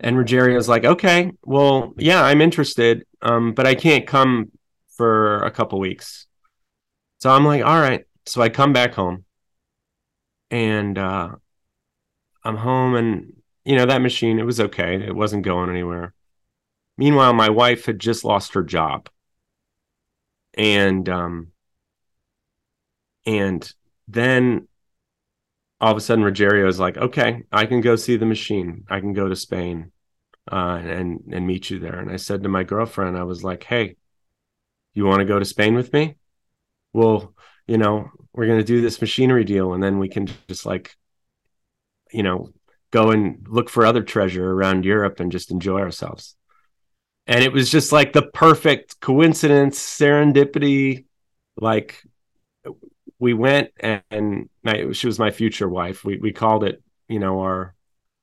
[0.00, 4.50] And Rogerio's like, okay, well, yeah, I'm interested, um, but I can't come
[4.96, 6.26] for a couple weeks.
[7.24, 8.04] So I'm like, all right.
[8.26, 9.24] so I come back home.
[10.50, 11.30] And uh,
[12.42, 13.32] I'm home and
[13.64, 15.02] you know that machine it was okay.
[15.02, 16.12] It wasn't going anywhere.
[16.98, 19.08] Meanwhile my wife had just lost her job.
[20.52, 21.52] And um
[23.24, 23.72] and
[24.06, 24.68] then
[25.80, 28.84] all of a sudden Rogerio is like okay I can go see the machine.
[28.90, 29.92] I can go to Spain
[30.52, 31.98] uh and and meet you there.
[31.98, 33.96] And I said to my girlfriend I was like hey
[34.92, 36.16] you want to go to Spain with me
[36.94, 37.34] well
[37.66, 40.96] you know we're going to do this machinery deal and then we can just like
[42.10, 42.48] you know
[42.94, 46.36] go and look for other treasure around Europe and just enjoy ourselves.
[47.26, 51.06] And it was just like the perfect coincidence, serendipity.
[51.56, 52.00] Like
[53.18, 56.04] we went and, and my, she was my future wife.
[56.04, 57.74] We we called it, you know, our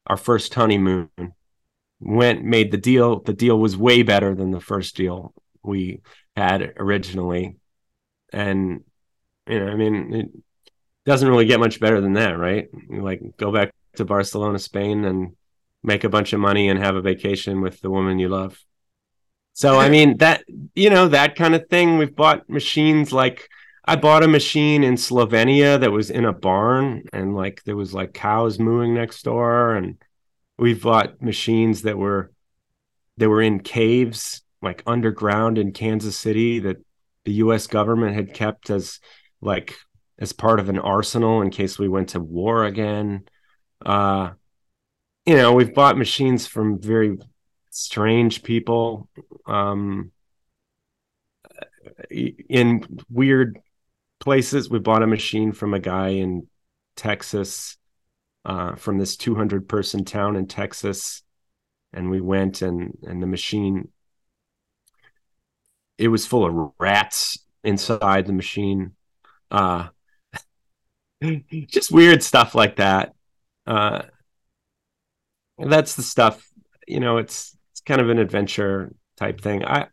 [0.08, 1.10] our first honeymoon.
[2.00, 3.20] Went made the deal.
[3.20, 6.02] The deal was way better than the first deal we
[6.38, 7.58] had originally,
[8.32, 8.84] and
[9.48, 10.30] you know, I mean, it
[11.06, 12.70] doesn't really get much better than that, right?
[12.90, 15.36] Like go back to Barcelona, Spain, and
[15.84, 18.64] make a bunch of money and have a vacation with the woman you love.
[19.54, 20.44] So I mean that
[20.76, 21.98] you know that kind of thing.
[21.98, 23.50] We've bought machines like
[23.84, 27.94] I bought a machine in Slovenia that was in a barn and like there was
[27.94, 29.98] like cows mooing next door and
[30.58, 32.32] we've bought machines that were
[33.18, 36.78] that were in caves like underground in Kansas City that
[37.26, 39.00] the US government had kept as
[39.42, 39.76] like
[40.20, 43.24] as part of an arsenal in case we went to war again.
[43.84, 44.32] Uh,
[45.26, 47.18] you know, we've bought machines from very
[47.72, 49.10] strange people
[49.48, 50.12] um,
[52.10, 53.60] in weird
[54.20, 54.70] places.
[54.70, 56.48] We bought a machine from a guy in
[56.96, 57.78] Texas,
[58.46, 61.24] uh, from this 200 person town in Texas,
[61.94, 63.90] and we went and and the machine.
[66.02, 68.94] It was full of rats inside the machine.
[69.52, 69.90] Uh,
[71.68, 73.14] just weird stuff like that
[73.68, 74.04] uh,
[75.58, 76.48] that's the stuff.
[76.88, 79.64] You know, it's it's kind of an adventure type thing.
[79.66, 79.88] I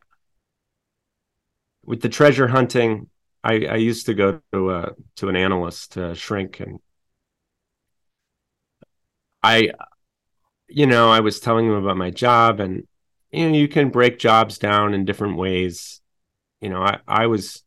[1.85, 3.09] with the treasure hunting,
[3.43, 6.81] I, I used to go to a, to an analyst to shrink, and
[9.43, 9.71] I,
[10.69, 12.88] you know, I was telling him about my job, and
[13.31, 16.01] you know, you can break jobs down in different ways.
[16.61, 17.63] You know, I I was,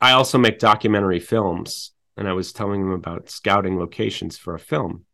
[0.00, 4.60] I also make documentary films, and I was telling him about scouting locations for a
[4.60, 5.04] film.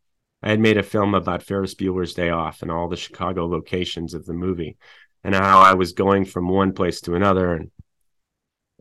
[0.42, 4.14] I had made a film about Ferris Bueller's Day Off and all the Chicago locations
[4.14, 4.76] of the movie
[5.22, 7.70] and how I was going from one place to another and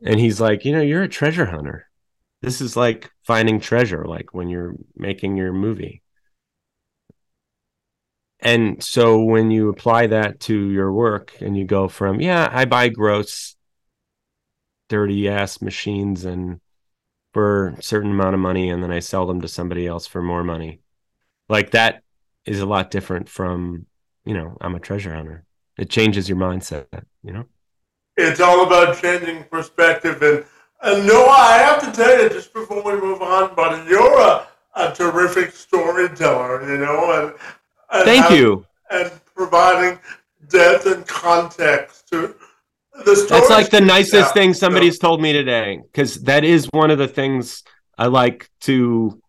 [0.02, 1.86] and he's like, "You know, you're a treasure hunter.
[2.40, 6.02] This is like finding treasure like when you're making your movie."
[8.42, 12.64] And so when you apply that to your work and you go from, yeah, I
[12.64, 13.54] buy gross
[14.88, 16.60] dirty ass machines and
[17.32, 20.22] for a certain amount of money and then I sell them to somebody else for
[20.22, 20.80] more money.
[21.48, 22.02] Like that
[22.44, 23.86] is a lot different from,
[24.24, 25.44] you know, I'm a treasure hunter.
[25.78, 26.86] It changes your mindset,
[27.22, 27.44] you know?
[28.16, 30.22] It's all about changing perspective.
[30.22, 30.44] And,
[30.82, 34.46] and Noah, I have to tell you, just before we move on, buddy, you're a,
[34.74, 37.28] a terrific storyteller, you know?
[37.28, 37.34] And
[37.92, 38.66] Thank have, you.
[38.90, 39.98] And providing
[40.48, 42.34] depth and context to
[43.04, 43.40] the story.
[43.40, 46.98] that's like the nicest yeah, thing somebody's told me today because that is one of
[46.98, 47.62] the things
[47.96, 49.20] I like to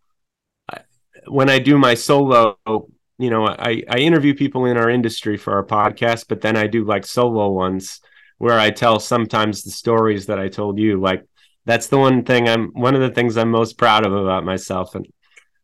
[1.27, 2.57] when I do my solo.
[2.67, 6.67] You know, I I interview people in our industry for our podcast, but then I
[6.67, 8.01] do like solo ones
[8.37, 10.99] where I tell sometimes the stories that I told you.
[10.99, 11.23] Like
[11.65, 14.95] that's the one thing I'm one of the things I'm most proud of about myself,
[14.95, 15.07] and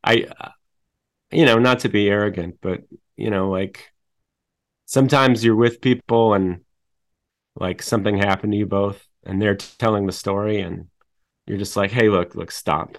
[0.03, 0.27] I,
[1.31, 2.83] you know, not to be arrogant, but
[3.15, 3.91] you know, like
[4.85, 6.61] sometimes you're with people and
[7.55, 10.87] like something happened to you both and they're telling the story and
[11.45, 12.97] you're just like hey look look stop.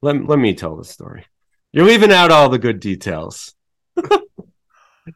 [0.00, 1.26] Let, let me tell the story.
[1.72, 3.54] You're leaving out all the good details.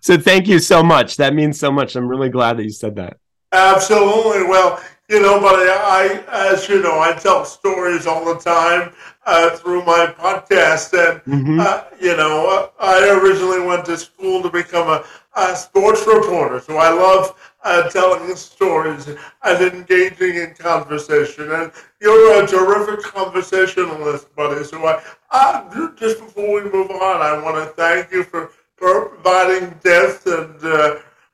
[0.01, 1.19] So thank you so much.
[1.19, 1.97] That means so much.
[1.97, 3.19] I'm really glad that you said that.
[3.53, 4.45] Absolutely.
[4.45, 4.83] Well
[5.13, 8.93] you know but i, as you know i tell stories all the time
[9.27, 11.61] uh, through my podcast and mm-hmm.
[11.61, 15.05] uh, you know i originally went to school to become a,
[15.37, 19.09] a sports reporter so i love uh, telling stories
[19.45, 21.51] and engaging in conversation.
[21.53, 24.65] And you're a terrific conversationalist, buddy.
[24.65, 29.11] So I, I just before we move on, I want to thank you for, for
[29.11, 30.65] providing depth and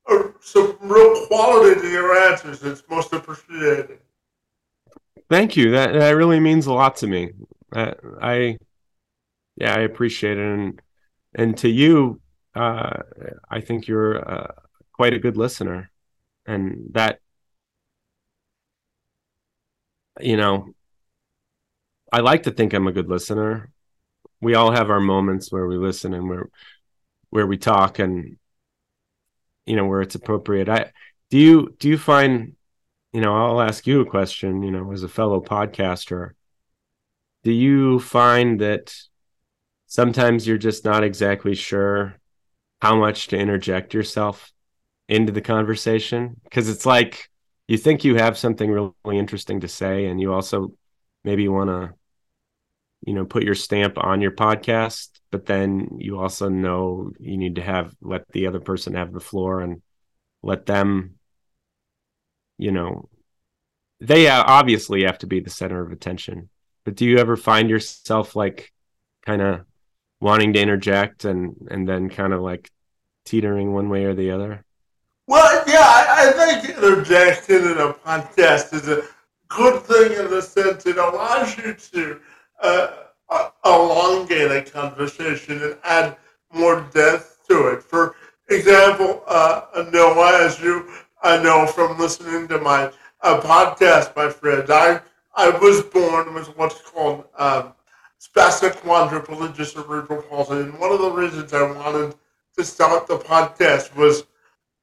[0.08, 2.62] uh, some real quality to your answers.
[2.62, 3.98] It's most appreciated.
[5.30, 5.70] Thank you.
[5.72, 7.30] That that really means a lot to me.
[7.72, 8.58] Uh, I,
[9.56, 10.82] yeah, I appreciate it, and
[11.34, 12.20] and to you,
[12.54, 13.02] uh,
[13.50, 14.52] I think you're uh,
[14.92, 15.90] quite a good listener
[16.48, 17.20] and that
[20.20, 20.74] you know
[22.10, 23.70] I like to think I'm a good listener.
[24.40, 26.48] We all have our moments where we listen and where
[27.30, 28.38] where we talk and
[29.68, 30.68] you know where it's appropriate.
[30.68, 30.92] I
[31.30, 32.54] do you do you find
[33.12, 34.62] you know I'll ask you a question.
[34.62, 36.30] You know, as a fellow podcaster,
[37.44, 38.94] do you find that
[39.86, 42.16] sometimes you're just not exactly sure
[42.80, 44.52] how much to interject yourself
[45.08, 47.30] into the conversation because it's like
[47.66, 50.72] you think you have something really interesting to say and you also
[51.24, 51.94] maybe want to
[53.06, 57.56] you know put your stamp on your podcast but then you also know you need
[57.56, 59.82] to have let the other person have the floor and
[60.42, 61.14] let them
[62.58, 63.08] you know
[64.00, 66.48] they uh, obviously have to be the center of attention.
[66.84, 68.72] But do you ever find yourself like
[69.26, 69.64] kind of
[70.20, 72.70] wanting to interject and and then kind of like
[73.24, 74.64] teetering one way or the other?
[75.26, 79.02] Well yeah i, I think interjection in a podcast is a
[79.48, 82.20] good thing in the sense it allows you to
[82.62, 82.92] uh,
[83.64, 86.16] elongate a conversation and add
[86.52, 87.82] more depth to it.
[87.82, 88.14] For
[88.48, 90.88] example, uh, Noah, as you
[91.22, 92.92] I know from listening to my
[93.22, 95.00] uh, podcast, my friend, I
[95.34, 97.72] I was born with what's called um,
[98.20, 102.14] spastic quadriplegia cerebral palsy, and one of the reasons I wanted
[102.56, 104.24] to start the podcast was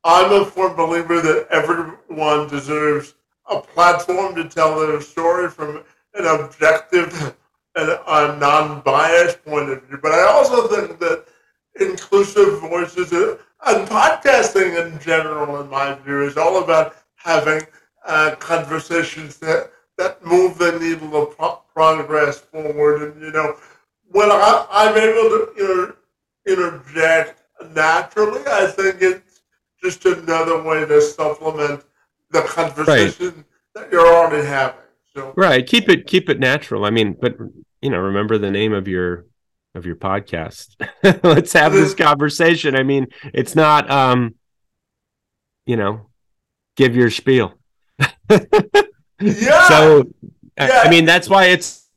[0.04, 3.16] I'm a firm believer that everyone deserves
[3.50, 7.36] a platform to tell their story from an objective
[7.76, 10.00] a non-biased point of view.
[10.02, 11.26] But I also think that
[11.80, 17.62] inclusive voices and podcasting in general, in my view, is all about having
[18.06, 23.02] uh, conversations that that move the needle of pro- progress forward.
[23.02, 23.56] And you know,
[24.12, 25.98] when I, I'm able to inter-
[26.46, 27.42] interject
[27.74, 29.42] naturally, I think it's
[29.82, 31.84] just another way to supplement
[32.32, 33.46] the conversation right.
[33.74, 34.85] that you're already having.
[35.16, 35.34] So.
[35.38, 35.66] Right.
[35.66, 36.86] Keep it keep it natural.
[36.86, 37.38] I mean, but
[37.82, 39.26] you know, remember the name of your
[39.74, 40.76] of your podcast.
[41.24, 42.76] Let's have this conversation.
[42.76, 44.36] I mean, it's not um
[45.66, 46.10] you know,
[46.76, 47.54] give your spiel.
[48.30, 48.40] yeah.
[49.70, 50.04] So
[50.58, 50.82] yeah.
[50.84, 51.88] I mean, that's why it's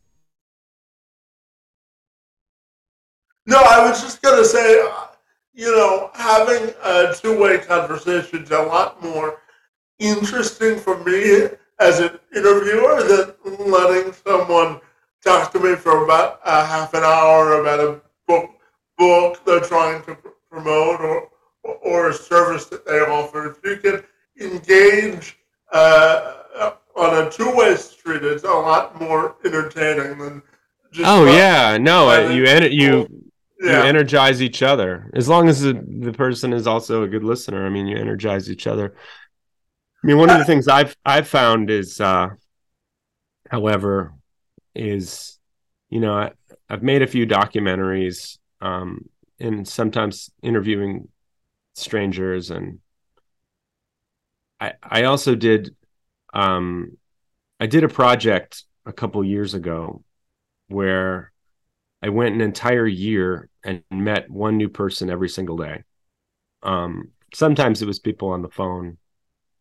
[3.44, 4.88] No, I was just going to say
[5.52, 9.42] you know, having a two-way conversation is a lot more
[9.98, 11.48] interesting for me
[11.80, 14.80] as an interviewer than letting someone
[15.24, 18.50] talk to me for about a half an hour about a book
[18.96, 20.16] book they're trying to
[20.50, 21.28] promote or
[21.64, 23.50] or a service that they offer.
[23.50, 24.04] If you can
[24.40, 25.38] engage
[25.72, 30.42] uh, on a two-way street, it's a lot more entertaining than.
[30.90, 33.28] Just oh yeah, no, uh, you you
[33.60, 33.82] yeah.
[33.82, 37.66] you energize each other as long as the, the person is also a good listener.
[37.66, 38.94] I mean, you energize each other.
[40.02, 42.28] I mean, one of the things I've I've found is, uh,
[43.50, 44.14] however,
[44.74, 45.38] is
[45.90, 46.30] you know I,
[46.68, 49.08] have made a few documentaries um,
[49.40, 51.08] and sometimes interviewing
[51.74, 52.78] strangers, and
[54.60, 55.74] I I also did
[56.32, 56.96] um,
[57.58, 60.04] I did a project a couple years ago
[60.68, 61.32] where
[62.02, 65.82] I went an entire year and met one new person every single day.
[66.62, 68.98] Um, sometimes it was people on the phone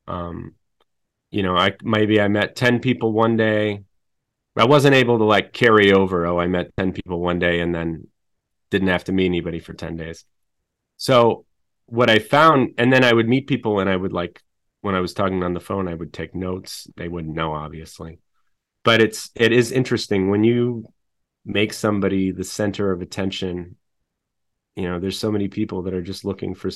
[0.08, 0.56] um,
[1.32, 3.84] you know, I maybe I met 10 people one day.
[4.56, 6.26] I wasn't able to like carry over.
[6.26, 8.08] Oh, I met 10 people one day and then
[8.72, 10.26] didn't have to meet anybody for 10 days.
[10.98, 11.46] So
[11.86, 14.42] what I found, and then I would meet people and I would like,
[14.82, 16.88] when I was talking on the phone, I would take notes.
[16.96, 18.20] They wouldn't know, obviously.
[18.84, 20.86] But it's, it is interesting when you
[21.46, 23.76] make somebody the center of attention.
[24.76, 26.70] You know, there's so many people that are just looking for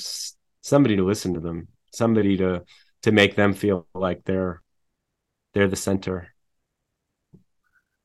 [0.60, 2.64] somebody to listen to them, somebody to,
[3.02, 4.62] to make them feel like they're
[5.54, 6.28] they're the center.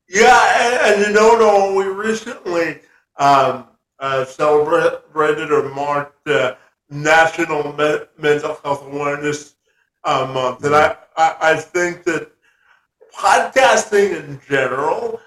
[0.08, 2.80] Yeah, and, and you know, no, we recently
[3.16, 3.66] um,
[3.98, 6.54] uh, celebrated or marked uh,
[6.90, 9.54] National Me- Mental Health Awareness
[10.04, 12.30] uh, Month, and I, I, I think that
[13.14, 15.20] podcasting in general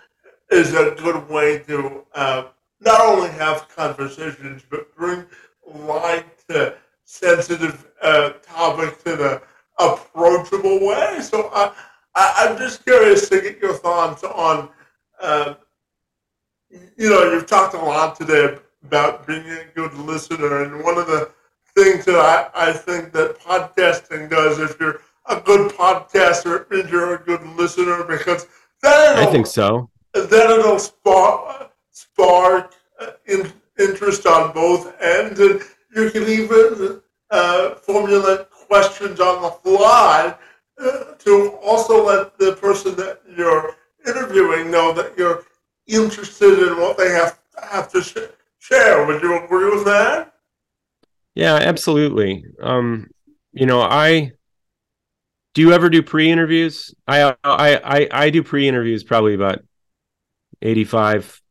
[0.50, 2.46] is a good way to uh,
[2.80, 5.26] not only have conversations but bring
[5.74, 9.42] light to sensitive uh, topics in a
[9.80, 11.20] approachable way.
[11.22, 11.72] So I,
[12.16, 14.70] I, am just curious to get your thoughts on,
[15.22, 15.56] uh,
[16.70, 21.08] you know, you've talked a lot today about being a good listener, and one of
[21.08, 21.32] the
[21.76, 27.16] things that I, I think that podcasting does, if you're a good podcaster, means you're
[27.16, 28.48] a good listener because
[28.82, 29.90] then I think so.
[30.14, 35.62] Then it'll spark spark uh, in, interest on both ends, and
[35.96, 40.34] you can even uh, formulate questions on the fly
[40.82, 43.76] uh, to also let the person that you're
[44.08, 45.44] interviewing know that you're
[45.88, 47.38] interested in what they have
[47.70, 49.06] have to sh- share.
[49.06, 50.36] Would you agree with that?
[51.36, 52.46] Yeah, absolutely.
[52.64, 53.08] Um,
[53.52, 54.32] you know, I
[55.54, 56.96] do you ever do pre-interviews?
[57.06, 59.60] I I I I do pre-interviews probably about
[60.64, 61.42] 85%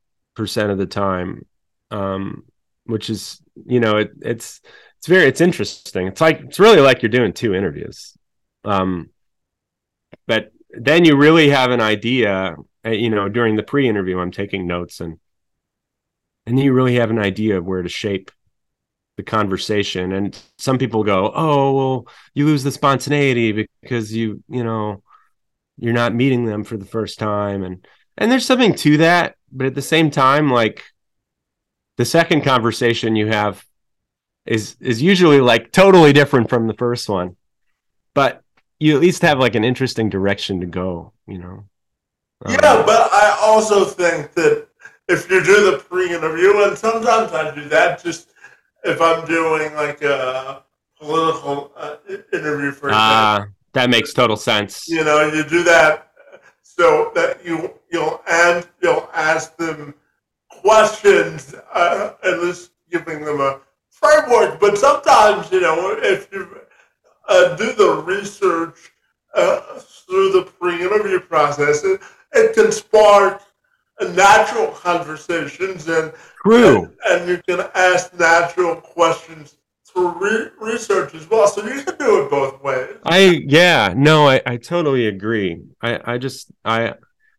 [0.71, 1.45] of the time.
[1.91, 2.45] Um,
[2.87, 4.63] which is, you know, it it's
[5.01, 6.09] it's very it's interesting.
[6.09, 8.15] It's like it's really like you're doing two interviews.
[8.67, 9.09] Um,
[10.27, 14.67] but then you really have an idea, uh, you know, during the pre-interview I'm taking
[14.67, 15.19] notes and
[16.45, 18.31] and then you really have an idea of where to shape
[19.17, 24.65] the conversation and some people go oh well you lose the spontaneity because you you
[24.65, 25.03] know
[25.77, 27.87] you're not meeting them for the first time and
[28.17, 30.85] and there's something to that but at the same time like
[31.99, 33.63] the second conversation you have
[34.47, 37.37] is is usually like totally different from the first one
[38.15, 38.43] but
[38.79, 41.65] you at least have like an interesting direction to go you know
[42.47, 44.67] um, yeah but i also think that
[45.09, 48.31] if you do the pre-interview and sometimes i do that just
[48.85, 50.63] if I'm doing like a
[50.99, 51.97] political uh,
[52.33, 54.89] interview, for ah, uh, that makes total sense.
[54.89, 56.13] You know, you do that
[56.63, 59.95] so that you you'll and you'll ask them
[60.49, 63.61] questions, uh, at least giving them a
[64.01, 64.61] framework.
[64.61, 66.61] But sometimes, you know, if you
[67.29, 68.93] uh, do the research
[69.35, 72.01] uh, through the pre-interview process, it,
[72.33, 73.43] it can spark
[74.01, 76.91] natural conversations and True.
[77.07, 81.47] And, and, you can ask natural questions through re- research as well.
[81.47, 82.97] So you can do it both ways.
[83.05, 85.63] I yeah, no, I, I totally agree.
[85.83, 86.95] I, I just I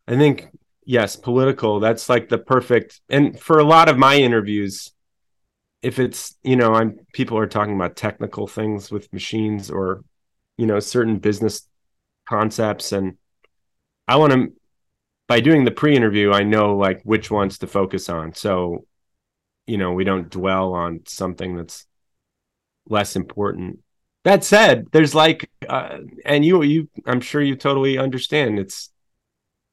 [0.08, 0.50] I think
[0.86, 4.92] yes, political, that's like the perfect and for a lot of my interviews,
[5.82, 10.04] if it's you know, I'm people are talking about technical things with machines or
[10.58, 11.68] you know, certain business
[12.28, 13.18] concepts and
[14.08, 14.54] I want to
[15.28, 18.34] by doing the pre-interview, I know like which ones to focus on.
[18.34, 18.86] So,
[19.66, 21.86] you know, we don't dwell on something that's
[22.90, 23.80] less important.
[24.26, 28.60] That said, there's like, uh, and you, you, I'm sure you totally understand.
[28.60, 28.92] It's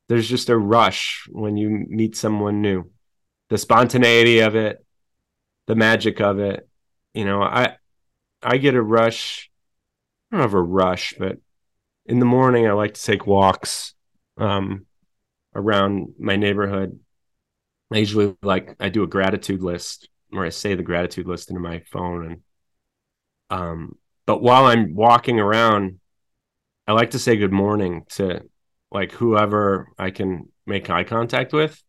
[0.09, 2.91] there's just a rush when you meet someone new,
[3.51, 4.85] the spontaneity of it,
[5.69, 6.69] the magic of it.
[7.15, 7.77] You know, I,
[8.43, 9.49] I get a rush.
[10.31, 11.39] I don't have a rush, but
[12.05, 13.95] in the morning I like to take walks.
[14.37, 14.87] Um,
[15.55, 16.99] around my neighborhood.
[17.93, 21.61] I usually like I do a gratitude list where I say the gratitude list into
[21.61, 22.43] my phone and
[23.51, 23.97] um
[24.27, 26.01] but while I'm walking around
[26.87, 28.43] I like to say good morning to
[28.91, 31.83] like whoever I can make eye contact with.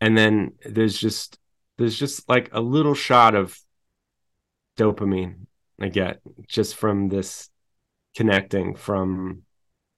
[0.00, 1.38] And then there's just
[1.82, 3.58] there's just like a little shot of
[4.78, 5.46] dopamine
[5.80, 7.50] I get just from this
[8.14, 9.42] connecting from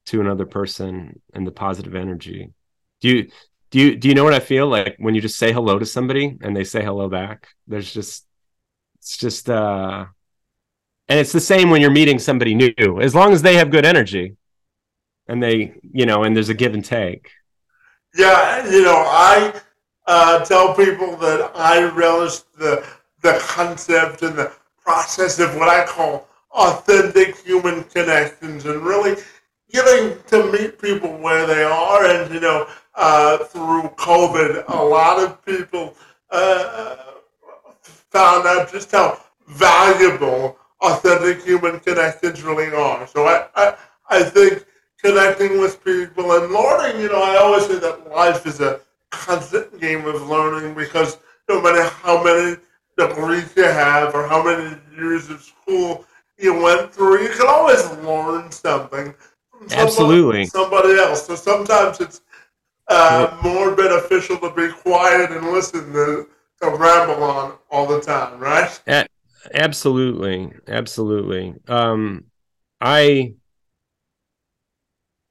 [0.07, 2.55] to another person and the positive energy.
[3.03, 3.30] Do you
[3.70, 5.85] do you do you know what I feel like when you just say hello to
[5.85, 7.49] somebody and they say hello back?
[7.66, 8.26] There's just
[8.97, 10.07] it's just uh
[11.09, 12.99] and it's the same when you're meeting somebody new.
[13.03, 14.37] As long as they have good energy
[15.28, 17.30] and they, you know, and there's a give and take.
[18.16, 19.61] Yeah, you know, I
[20.07, 22.84] uh, tell people that I relish the
[23.22, 24.52] the concept and the
[24.82, 29.16] process of what I call authentic human connections and really
[29.70, 35.18] getting to meet people where they are, and you know, uh, through COVID, a lot
[35.18, 35.96] of people
[36.30, 36.96] uh,
[37.82, 43.07] found out just how valuable authentic human connections really are.
[43.07, 43.76] So I, I,
[44.09, 44.64] I think
[45.02, 48.80] connecting with people and learning, you know, I always say that life is a
[49.15, 52.57] constant game of learning because no matter how many
[52.97, 56.05] degrees you have or how many years of school
[56.39, 59.15] you went through, you can always learn something
[59.69, 60.47] somebody, Absolutely.
[60.47, 61.27] Somebody else.
[61.27, 62.21] So sometimes it's
[62.89, 66.29] uh, more beneficial to be quiet and listen to,
[66.62, 68.81] to ramble on all the time, right?
[68.87, 69.07] A-
[69.55, 70.53] absolutely.
[70.67, 71.55] Absolutely.
[71.69, 72.25] Um,
[72.81, 73.35] I,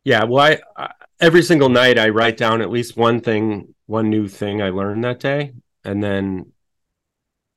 [0.03, 4.09] yeah, well, I, I, every single night I write down at least one thing, one
[4.09, 5.53] new thing I learned that day.
[5.83, 6.51] And then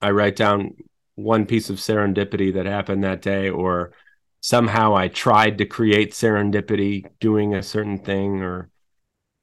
[0.01, 0.77] I write down
[1.15, 3.93] one piece of serendipity that happened that day or
[4.41, 8.71] somehow I tried to create serendipity doing a certain thing or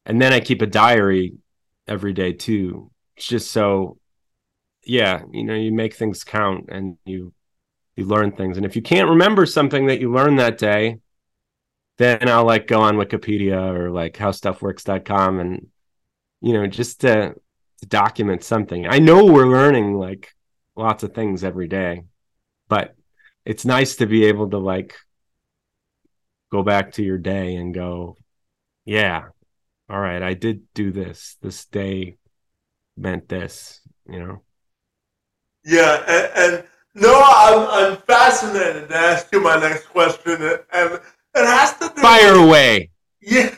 [0.06, 1.34] and then I keep a diary
[1.88, 2.92] every day too.
[3.18, 3.98] It's just so
[4.86, 7.34] yeah, you know, you make things count and you
[7.96, 8.58] you learn things.
[8.58, 11.00] And if you can't remember something that you learned that day,
[11.98, 15.68] then I'll like go on Wikipedia or like howstuffworks.com and
[16.44, 17.34] you know, just to,
[17.80, 18.86] to document something.
[18.86, 20.36] I know we're learning like
[20.76, 22.04] lots of things every day,
[22.68, 22.96] but
[23.46, 24.94] it's nice to be able to like
[26.52, 28.18] go back to your day and go,
[28.84, 29.30] yeah,
[29.90, 31.38] all right, I did do this.
[31.42, 32.18] This day
[32.98, 34.42] meant this, you know.
[35.64, 36.64] Yeah, and, and
[36.94, 41.02] no, I'm, I'm fascinated to ask you my next question, and it
[41.36, 42.90] has to do fire with, away.
[43.26, 43.50] Yeah,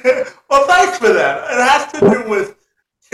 [0.48, 1.44] well, thanks for that.
[1.52, 2.56] It has to do with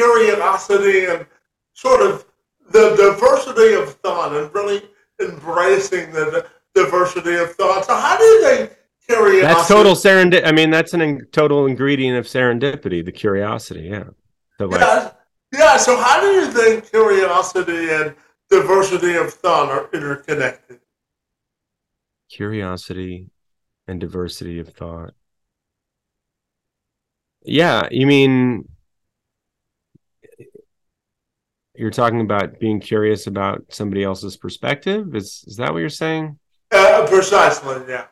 [0.01, 1.25] curiosity and
[1.73, 2.25] sort of
[2.71, 4.81] the diversity of thought and really
[5.21, 7.85] embracing the diversity of thought.
[7.85, 8.77] So, how do you think
[9.07, 9.41] curiosity?
[9.41, 10.47] That's total serendipity.
[10.47, 13.03] I mean, that's an in- total ingredient of serendipity.
[13.03, 14.05] The curiosity, yeah.
[14.57, 15.11] So, like, yeah,
[15.53, 15.77] yeah.
[15.77, 18.15] So, how do you think curiosity and
[18.49, 20.79] diversity of thought are interconnected?
[22.29, 23.29] Curiosity
[23.87, 25.13] and diversity of thought.
[27.43, 28.70] Yeah, you mean
[31.82, 35.15] you're talking about being curious about somebody else's perspective?
[35.15, 36.38] Is is that what you're saying?
[36.71, 38.05] Uh, precisely, yeah.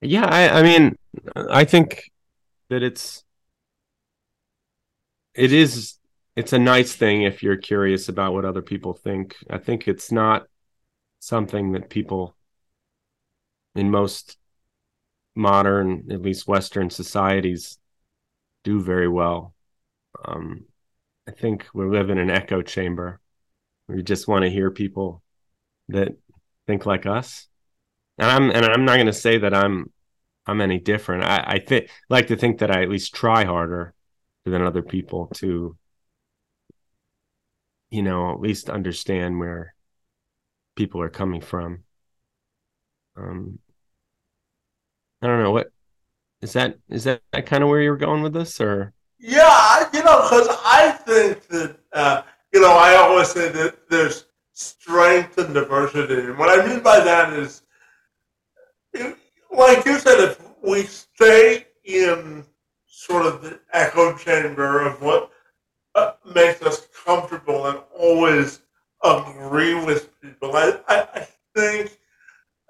[0.00, 0.96] Yeah, I, I mean,
[1.36, 2.10] I think
[2.68, 3.24] that it's
[5.34, 5.98] it is
[6.34, 9.36] it's a nice thing if you're curious about what other people think.
[9.48, 10.48] I think it's not
[11.20, 12.34] something that people
[13.76, 14.38] in most
[15.34, 17.78] modern, at least Western societies,
[18.64, 19.54] do very well.
[20.24, 20.64] Um,
[21.28, 23.20] I think we live in an echo chamber.
[23.88, 25.22] We just want to hear people
[25.88, 26.12] that
[26.66, 27.48] think like us.
[28.18, 29.90] And I'm and I'm not going to say that I'm
[30.46, 31.24] I'm any different.
[31.24, 33.94] I I think like to think that I at least try harder
[34.44, 35.76] than other people to
[37.90, 39.74] you know at least understand where
[40.76, 41.84] people are coming from.
[43.16, 43.58] Um,
[45.22, 45.70] I don't know what
[46.42, 46.78] is that.
[46.88, 48.92] Is that, that kind of where you're going with this, or?
[49.18, 54.26] Yeah, you know, because I think that uh, you know I always say that there's
[54.52, 57.62] strength and diversity, and what I mean by that is,
[58.92, 62.44] like you said, if we stay in
[62.86, 65.30] sort of the echo chamber of what
[65.94, 68.60] uh, makes us comfortable and always
[69.04, 71.98] agree with people, I, I, I think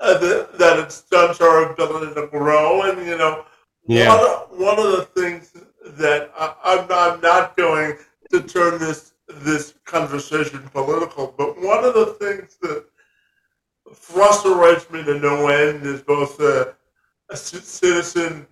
[0.02, 2.82] uh, that, that it stunts our ability to grow.
[2.82, 3.44] And, you know,
[3.86, 4.08] yeah.
[4.08, 5.52] one, of, one of the things
[5.98, 7.96] that I, I'm, not, I'm not going
[8.30, 12.84] to turn this this conversation political, but one of the things that
[13.94, 16.74] frustrates me to no end is both a,
[17.30, 18.46] a citizen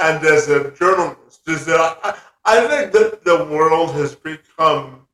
[0.00, 5.06] and as a journalist is that I, I think that the world has become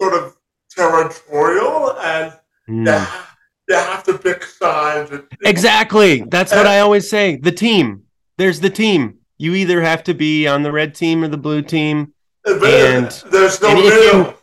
[0.00, 0.36] sort of
[0.70, 2.32] territorial and
[2.68, 3.28] mm
[3.72, 5.10] you have to pick sides.
[5.44, 6.22] Exactly.
[6.28, 7.36] That's what I always say.
[7.36, 8.04] The team.
[8.38, 9.18] There's the team.
[9.38, 12.12] You either have to be on the red team or the blue team.
[12.44, 14.34] And there's no you,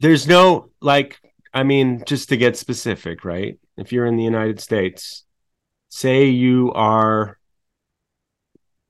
[0.00, 1.18] there's no like
[1.54, 3.58] I mean, just to get specific, right?
[3.76, 5.24] If you're in the United States,
[5.88, 7.38] say you are,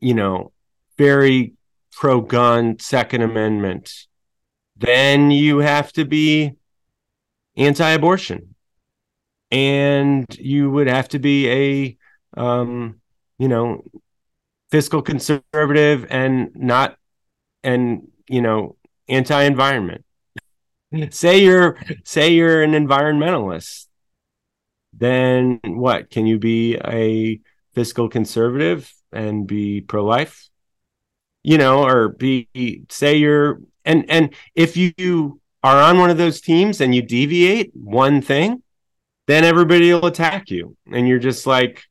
[0.01, 0.53] you know,
[0.97, 1.55] very
[1.93, 4.07] pro gun, Second Amendment,
[4.77, 6.53] then you have to be
[7.57, 8.52] anti abortion
[9.53, 13.01] and you would have to be a um,
[13.39, 13.85] you know
[14.73, 16.97] fiscal conservative and not
[17.63, 18.77] and you know
[19.09, 20.05] anti-environment.
[21.11, 23.87] Say you're say you're an environmentalist
[24.93, 26.11] then what?
[26.11, 27.41] Can you be a
[27.75, 30.49] fiscal conservative and be pro-life?
[31.43, 32.49] You know or be
[32.89, 37.73] say you're and and if you are on one of those teams and you deviate
[37.75, 38.63] one thing
[39.27, 40.77] then everybody will attack you.
[40.91, 41.83] And you're just like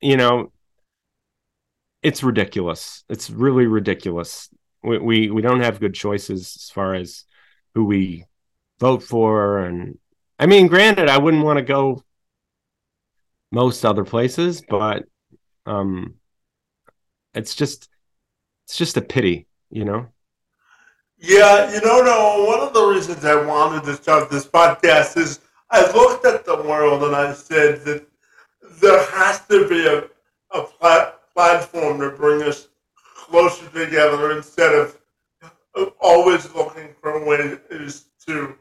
[0.00, 0.52] you know
[2.02, 3.04] it's ridiculous.
[3.08, 4.48] It's really ridiculous.
[4.82, 7.24] We, we we don't have good choices as far as
[7.74, 8.26] who we
[8.80, 9.58] vote for.
[9.58, 9.98] And
[10.42, 12.02] i mean granted i wouldn't want to go
[13.52, 15.04] most other places but
[15.66, 16.14] um
[17.32, 17.88] it's just
[18.66, 20.06] it's just a pity you know?
[21.16, 25.40] Yeah you know no one of the reasons i wanted to start this podcast is
[25.72, 28.06] I looked at the world and I said that
[28.80, 30.04] there has to be a,
[30.56, 32.68] a plat- platform to bring us
[33.16, 34.98] closer together instead of
[36.00, 38.54] always looking for ways to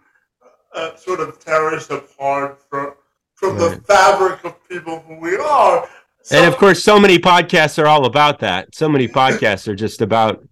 [0.74, 2.93] uh, sort of tear us apart from
[3.36, 3.72] from right.
[3.72, 5.89] the fabric of people who we are.
[6.22, 8.76] So, and of course, so many podcasts are all about that.
[8.76, 10.43] So many podcasts are just about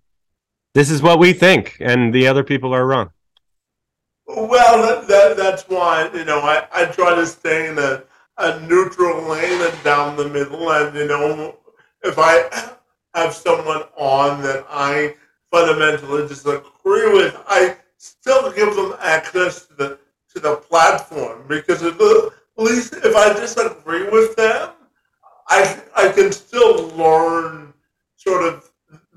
[0.73, 3.11] this is what we think, and the other people are wrong.
[4.29, 8.03] Well, that, that, that's why you know I, I try to stay in a,
[8.37, 10.71] a neutral lane and down the middle.
[10.71, 11.57] And you know,
[12.03, 12.47] if I
[13.15, 15.15] have someone on that I
[15.49, 19.99] fundamentally disagree with, I still give them access to the
[20.35, 21.99] to the platform because at
[22.55, 24.69] least if I disagree with them,
[25.47, 27.73] I I can still learn
[28.15, 28.69] sort of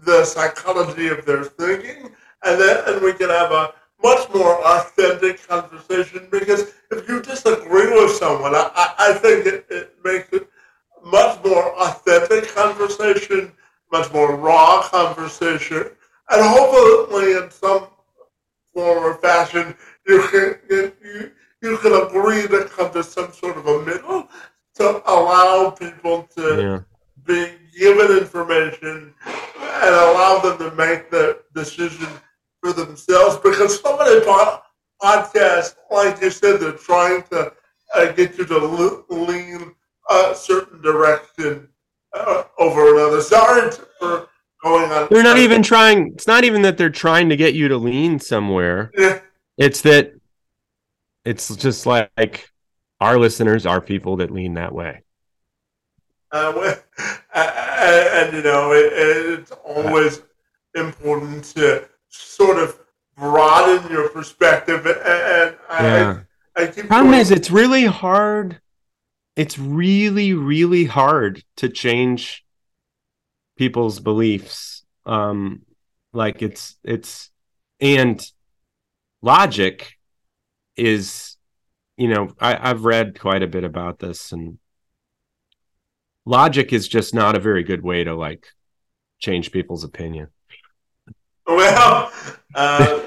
[0.07, 2.13] the psychology of their thinking,
[2.45, 6.29] and then and we can have a much more authentic conversation.
[6.31, 10.49] Because if you disagree with someone, I, I, I think it, it makes it
[11.05, 13.53] much more authentic conversation,
[13.91, 15.91] much more raw conversation,
[16.31, 17.89] and hopefully in some
[18.73, 19.75] form or fashion
[20.07, 21.31] you can you,
[21.63, 24.29] you can agree to come to some sort of a middle
[24.75, 26.81] to allow people to Yeah.
[27.27, 32.09] be given information and allow them to make the decision
[32.63, 34.61] for themselves because so many po-
[35.03, 37.53] podcasts, like you said, they're trying to
[37.95, 39.75] uh, get you to lean
[40.09, 41.69] a certain direction
[42.15, 43.21] uh, over another.
[43.21, 44.29] Sorry for
[44.63, 45.09] going on.
[45.11, 46.13] They're not even trying.
[46.13, 48.93] It's not even that they're trying to get you to lean somewhere.
[48.97, 49.19] Yeah,
[49.59, 50.13] It's that
[51.25, 52.49] it's just like
[53.01, 55.03] our listeners are people that lean that way.
[56.31, 57.05] uh, we-
[57.35, 60.23] and, and, you know, it, it's always
[60.75, 62.79] important to sort of
[63.17, 64.87] broaden your perspective.
[64.87, 66.21] And, and Yeah.
[66.57, 68.61] I, I keep Problem going- is, it's really hard.
[69.35, 72.45] It's really, really hard to change
[73.57, 74.85] people's beliefs.
[75.07, 75.63] Um,
[76.13, 77.31] like it's it's
[77.81, 78.23] and
[79.23, 79.95] logic
[80.77, 81.37] is,
[81.97, 84.59] you know, I, I've read quite a bit about this, and
[86.27, 88.47] logic is just not a very good way to like
[89.19, 90.29] change people's opinion.
[91.47, 92.12] well,
[92.55, 93.07] uh,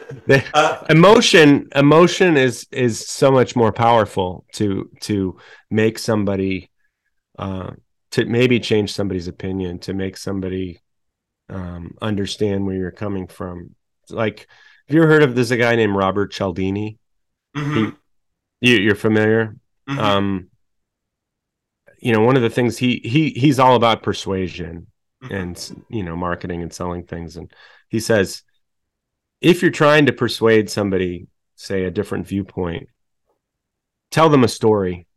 [0.53, 5.37] uh, emotion emotion is is so much more powerful to to
[5.69, 6.69] make somebody
[7.37, 7.71] uh
[8.11, 10.79] to maybe change somebody's opinion to make somebody
[11.49, 13.75] um understand where you're coming from
[14.09, 14.47] like
[14.87, 16.97] have you ever heard of there's a guy named robert cialdini
[17.55, 17.95] mhm,
[18.61, 19.55] you, you're familiar
[19.87, 19.99] mhm.
[19.99, 20.49] um
[22.05, 24.85] you know one of the things he he he's all about persuasion.
[25.31, 27.37] And you know marketing and selling things.
[27.37, 27.51] And
[27.89, 28.43] he says
[29.41, 32.89] if you're trying to persuade somebody say a different viewpoint
[34.11, 35.07] tell them a story.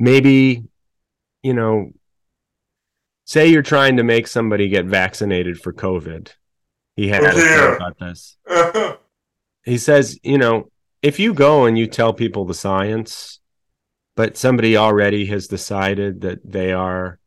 [0.00, 0.64] Maybe
[1.42, 1.92] you know
[3.26, 6.32] say you're trying to make somebody get vaccinated for covid.
[6.96, 7.76] He had Oh, a dear.
[7.76, 8.36] about this.
[9.64, 10.70] He says, you know,
[11.02, 13.38] if you go and you tell people the science,
[14.16, 17.20] but somebody already has decided that they are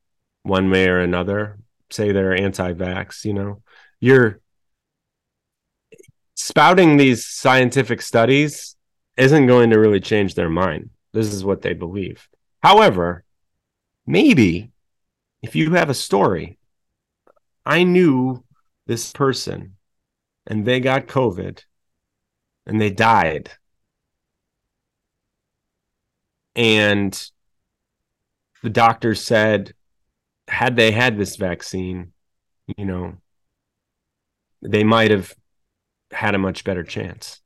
[0.44, 1.58] one way or another,
[1.96, 3.62] say they're anti-vax, you know,
[4.00, 4.40] you're
[6.36, 8.76] spouting these scientific studies
[9.18, 10.90] isn't going to really change their mind.
[11.14, 12.28] This is what they believe.
[12.62, 13.24] However,
[14.06, 14.72] maybe
[15.42, 16.58] if you have a story,
[17.66, 18.44] I knew
[18.86, 19.78] this person
[20.46, 21.64] and they got COVID
[22.66, 23.52] and they died.
[26.56, 27.32] And
[28.62, 29.74] the doctor said,
[30.56, 32.14] had they had this vaccine,
[32.78, 33.18] you know,
[34.62, 35.34] they might have
[36.12, 37.42] had a much better chance.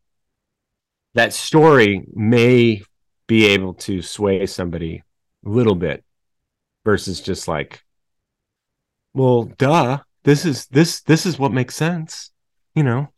[1.15, 2.83] That story may
[3.27, 5.03] be able to sway somebody
[5.43, 6.03] a little bit
[6.85, 7.83] versus just like,
[9.15, 12.31] well, duh, this is this this is what makes sense.
[12.75, 13.09] You know,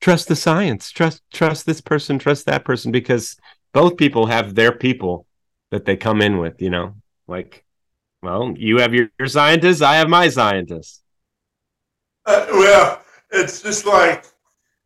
[0.00, 3.36] trust the science, trust trust this person, trust that person because
[3.72, 5.26] both people have their people
[5.72, 6.94] that they come in with, you know.
[7.26, 7.64] Like,
[8.22, 11.02] well, you have your, your scientists, I have my scientists.
[12.26, 14.24] Uh, well, it's just like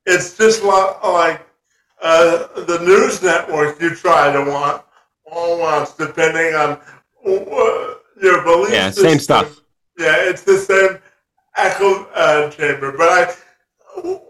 [0.07, 1.47] it's just like, like
[2.03, 4.83] uh, the news network you try to want
[5.31, 6.79] all wants, depending on
[7.27, 8.73] uh, your beliefs.
[8.73, 9.19] Yeah, same system.
[9.19, 9.61] stuff.
[9.99, 10.99] Yeah, it's the same
[11.57, 12.93] echo uh, chamber.
[12.93, 13.35] But I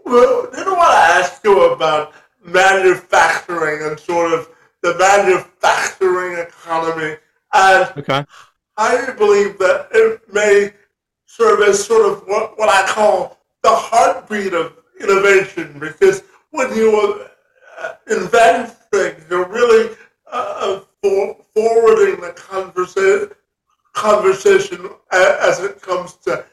[0.05, 4.49] well, did want to ask you about manufacturing and sort of
[4.81, 7.17] the manufacturing economy
[7.53, 8.25] and Okay.
[8.77, 10.73] I believe that it may
[11.25, 17.25] serve as sort of what, what I call the heartbeat of innovation because when you
[17.79, 19.95] uh, invent things, you're really
[20.31, 23.33] uh, for, forwarding the conversa-
[23.93, 26.45] conversation as it comes to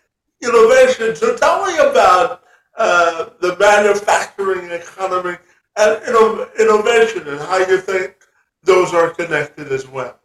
[0.42, 1.14] innovation.
[1.16, 2.42] So tell me about
[2.76, 5.36] uh, the manufacturing economy
[5.76, 8.16] and inno- innovation and how you think
[8.62, 10.18] those are connected as well.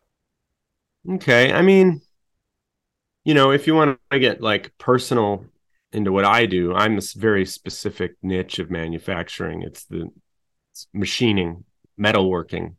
[1.09, 1.53] Okay.
[1.53, 2.01] I mean,
[3.23, 5.45] you know, if you want to get like personal
[5.91, 9.61] into what I do, I'm this very specific niche of manufacturing.
[9.63, 10.09] It's the
[10.71, 11.63] it's machining,
[11.99, 12.75] metalworking.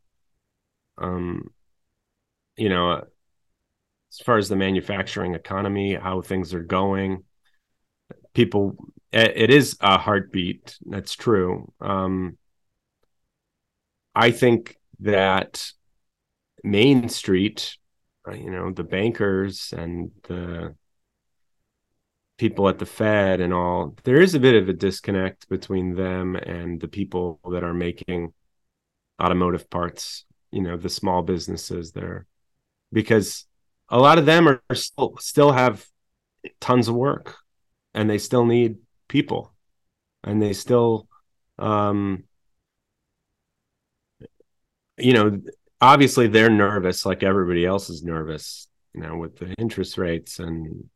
[0.97, 1.51] Um,
[2.55, 3.01] you know, uh,
[4.11, 7.23] as far as the manufacturing economy, how things are going,
[8.33, 8.75] people,
[9.11, 10.77] it, is a heartbeat.
[10.85, 11.71] That's true.
[11.79, 12.37] Um,
[14.15, 15.71] I think that
[16.63, 17.77] Main Street
[18.33, 20.75] you know the bankers and the
[22.39, 26.35] people at the Fed and all, there is a bit of a disconnect between them
[26.37, 28.33] and the people that are making
[29.21, 32.25] automotive parts, you know, the small businesses there.
[32.93, 33.45] Because
[33.89, 35.85] a lot of them are still still have
[36.61, 37.35] tons of work
[37.93, 38.77] and they still need
[39.09, 39.53] people
[40.23, 41.07] and they still
[41.57, 42.23] um
[44.97, 45.41] you know
[45.81, 50.89] obviously they're nervous like everybody else is nervous you know with the interest rates and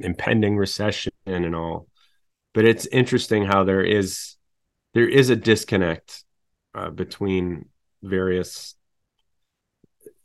[0.00, 1.88] impending recession and all.
[2.54, 4.36] But it's interesting how there is
[4.94, 6.24] there is a disconnect
[6.74, 7.66] uh, between
[8.02, 8.74] various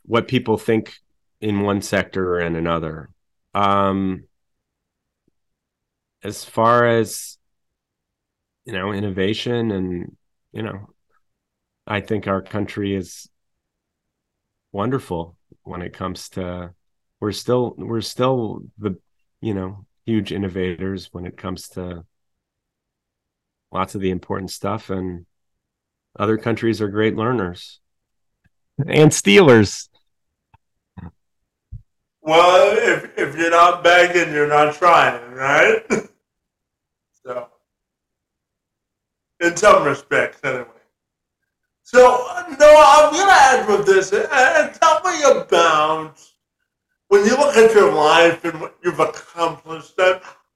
[0.04, 0.94] what people think
[1.42, 3.10] in one sector and another.
[3.54, 4.26] Um
[6.24, 7.38] as far as
[8.66, 10.16] you know innovation and
[10.54, 10.93] you know
[11.88, 13.30] i think our country is
[14.72, 16.74] wonderful when it comes to
[17.20, 18.98] we're still we're still the
[19.40, 22.04] you know huge innovators when it comes to
[23.72, 25.26] lots of the important stuff and
[26.20, 27.80] other countries are great learners.
[28.86, 29.90] And stealers
[32.22, 35.84] well if, if you're not begging you're not trying right?
[37.26, 37.48] So
[39.40, 40.73] in some respects anyway
[41.84, 42.00] so
[42.60, 46.20] no i'm gonna end with this and tell me about
[47.14, 49.94] when you look at your life and what you've accomplished,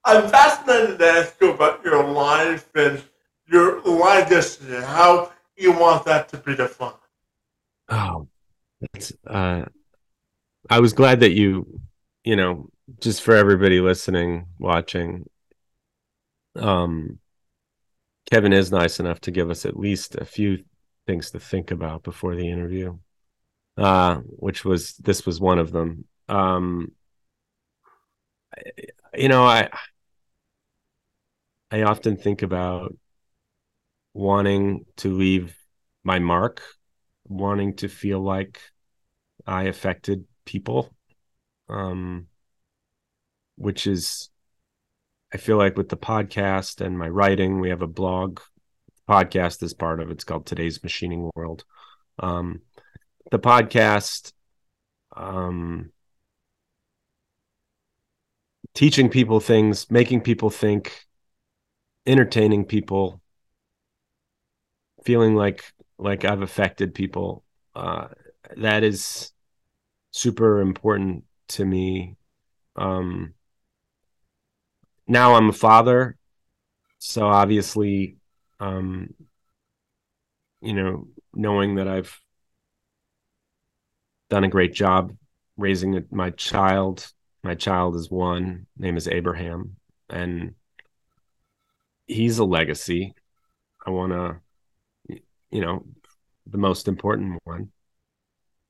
[0.03, 3.03] I'm fascinated to ask you about your life and
[3.47, 6.95] your legacy, how you want that to be defined.
[7.89, 8.27] Oh,
[8.95, 9.65] it's, uh,
[10.67, 11.79] I was glad that you,
[12.23, 12.69] you know,
[13.01, 15.29] just for everybody listening, watching,
[16.55, 17.19] um,
[18.31, 20.63] Kevin is nice enough to give us at least a few
[21.07, 22.97] things to think about before the interview,
[23.77, 26.05] uh, which was this was one of them.
[26.29, 26.91] Um
[29.15, 29.69] you know i
[31.71, 32.95] i often think about
[34.13, 35.55] wanting to leave
[36.03, 36.61] my mark
[37.25, 38.61] wanting to feel like
[39.45, 40.93] i affected people
[41.69, 42.27] um
[43.55, 44.29] which is
[45.33, 48.39] i feel like with the podcast and my writing we have a blog
[49.07, 51.63] podcast is part of it's called today's machining world
[52.19, 52.61] um
[53.31, 54.33] the podcast
[55.15, 55.91] um
[58.77, 61.07] teaching people things, making people think,
[62.05, 63.19] entertaining people,
[65.03, 65.63] feeling like
[65.97, 67.43] like I've affected people.
[67.73, 68.09] Uh,
[68.55, 69.31] that is
[70.11, 72.17] super important to me.
[72.75, 73.33] Um,
[75.07, 76.17] now I'm a father,
[76.99, 78.16] so obviously,
[78.59, 79.13] um,
[80.61, 82.19] you know, knowing that I've
[84.29, 85.15] done a great job
[85.55, 87.11] raising my child
[87.43, 89.75] my child is one name is abraham
[90.09, 90.53] and
[92.07, 93.13] he's a legacy.
[93.85, 94.41] I want to
[95.49, 95.85] you know
[96.45, 97.71] the most important one.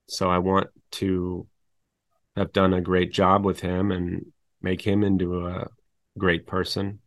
[0.09, 1.47] So i want to
[2.35, 4.31] have done a great job with him and
[4.61, 5.67] make him into a
[6.17, 6.99] great person.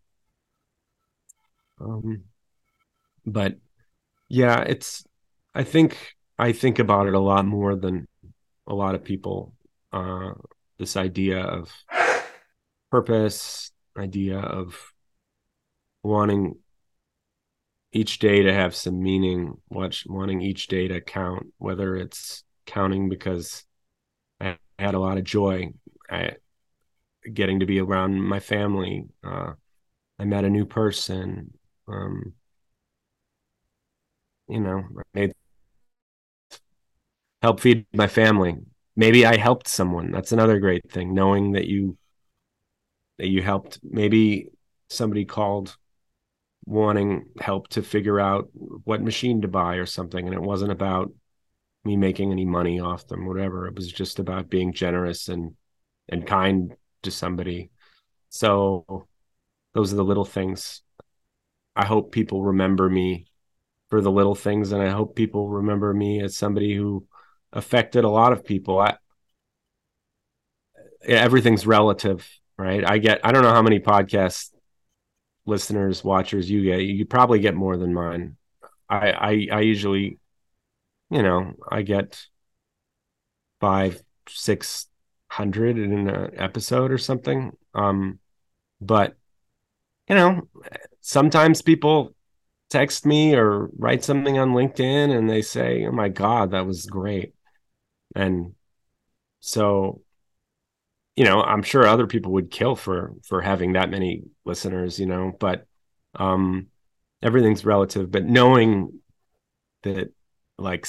[1.80, 2.29] Um
[3.26, 3.56] but
[4.28, 5.04] yeah it's
[5.54, 8.06] i think i think about it a lot more than
[8.66, 9.52] a lot of people
[9.92, 10.32] uh
[10.78, 11.70] this idea of
[12.90, 14.92] purpose, idea of
[16.02, 16.56] wanting
[17.92, 23.08] each day to have some meaning, watch wanting each day to count, whether it's counting
[23.08, 23.64] because
[24.40, 25.72] I had a lot of joy
[26.08, 26.38] at
[27.32, 29.06] getting to be around my family.
[29.24, 29.52] Uh,
[30.18, 31.52] I met a new person.
[31.88, 32.34] Um,
[34.50, 34.84] you know,
[35.14, 35.32] made
[37.42, 38.56] help feed my family
[39.00, 40.10] maybe I helped someone.
[40.10, 41.96] That's another great thing, knowing that you
[43.18, 43.80] that you helped.
[43.82, 44.48] Maybe
[44.90, 45.76] somebody called
[46.66, 48.50] wanting help to figure out
[48.84, 51.12] what machine to buy or something, and it wasn't about
[51.84, 53.66] me making any money off them, whatever.
[53.66, 55.56] It was just about being generous and
[56.08, 57.70] and kind to somebody.
[58.28, 59.06] So
[59.72, 60.82] those are the little things.
[61.74, 63.26] I hope people remember me
[63.90, 67.06] for the little things, and I hope people remember me as somebody who
[67.52, 68.78] affected a lot of people.
[68.78, 68.96] I,
[71.04, 72.88] everything's relative, right?
[72.88, 74.50] I get I don't know how many podcast
[75.44, 76.80] listeners, watchers you get.
[76.80, 78.36] You probably get more than mine.
[78.88, 80.18] I I, I usually,
[81.10, 82.24] you know, I get
[83.60, 84.86] five, six
[85.28, 87.52] hundred in an episode or something.
[87.74, 88.20] Um,
[88.80, 89.16] but
[90.08, 90.48] you know,
[91.00, 92.14] sometimes people
[92.70, 96.86] text me or write something on LinkedIn and they say, "Oh my god, that was
[96.86, 97.34] great."
[98.16, 98.54] and
[99.38, 100.02] so
[101.14, 105.06] you know i'm sure other people would kill for for having that many listeners you
[105.06, 105.64] know but
[106.16, 106.66] um
[107.22, 108.10] everything's relative.
[108.10, 109.00] But knowing
[109.82, 110.12] that
[110.58, 110.86] like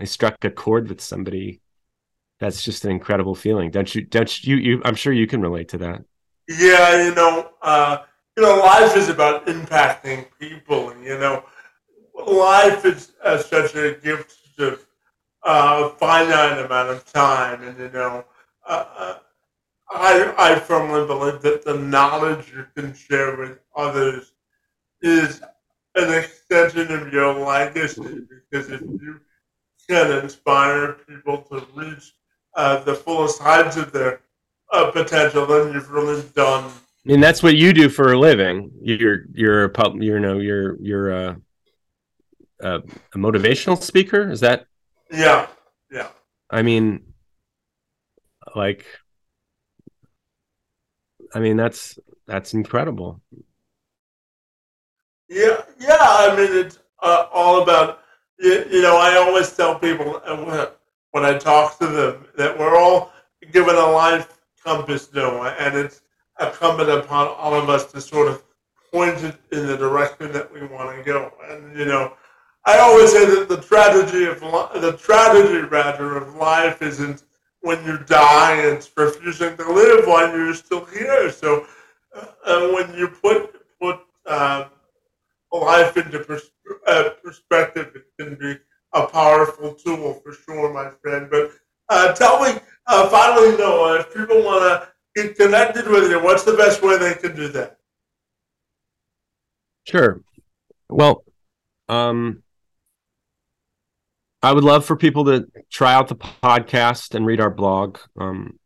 [0.00, 1.60] i struck a chord with somebody
[2.40, 3.70] that's just an incredible feeling.
[3.70, 6.02] Don't you don't you, you i'm sure you can relate to that.
[6.48, 7.98] Yeah you know uh
[8.36, 11.44] you know life is about impacting people and you know
[12.26, 14.84] life is uh, such a gift of
[15.42, 18.24] uh, finite amount of time and you know
[18.66, 19.18] uh, uh
[19.90, 24.32] I, I firmly believe that the knowledge you can share with others
[25.02, 25.42] is
[25.94, 29.20] an extension of your legacy because if you
[29.88, 32.12] can inspire people to reach
[32.56, 34.20] uh, the fullest heights of their
[34.72, 36.70] uh, potential, then you've really done.
[37.06, 38.70] I mean, that's what you do for a living.
[38.80, 41.40] You're you're a pub, you know you're you're a,
[42.60, 44.30] a, a motivational speaker.
[44.30, 44.66] Is that?
[45.10, 45.48] Yeah,
[45.90, 46.08] yeah.
[46.50, 47.12] I mean,
[48.56, 48.86] like
[51.34, 53.20] I mean, that's that's incredible.
[55.28, 55.98] Yeah, yeah.
[56.00, 58.00] I mean, it's uh, all about
[58.38, 58.96] you, you, know.
[58.96, 60.68] I always tell people uh,
[61.10, 63.12] when I talk to them that we're all
[63.52, 66.02] given a life compass, Noah, and it's
[66.40, 68.42] incumbent upon all of us to sort of
[68.92, 71.32] point it in the direction that we want to go.
[71.48, 72.12] And you know,
[72.64, 77.24] I always say that the tragedy of the tragedy rather of life isn't
[77.60, 81.30] when you die, it's refusing to live while you're still here.
[81.30, 81.66] So
[82.14, 84.66] uh, when you put put uh,
[85.52, 86.50] life into pers-
[86.86, 88.58] uh, perspective, it can be
[88.92, 91.28] a powerful tool for sure, my friend.
[91.30, 91.52] But
[91.88, 96.44] uh, tell me, uh, finally, Noah, if people want to get connected with you, what's
[96.44, 97.78] the best way they can do that?
[99.86, 100.22] Sure.
[100.88, 101.24] Well,
[101.88, 102.42] um,
[104.42, 107.98] I would love for people to try out the podcast and read our blog.
[108.18, 108.58] Um,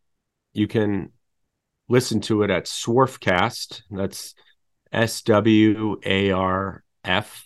[0.52, 1.12] you can
[1.88, 3.82] listen to it at Swarfcast.
[3.90, 4.34] That's
[4.92, 7.44] S W A R F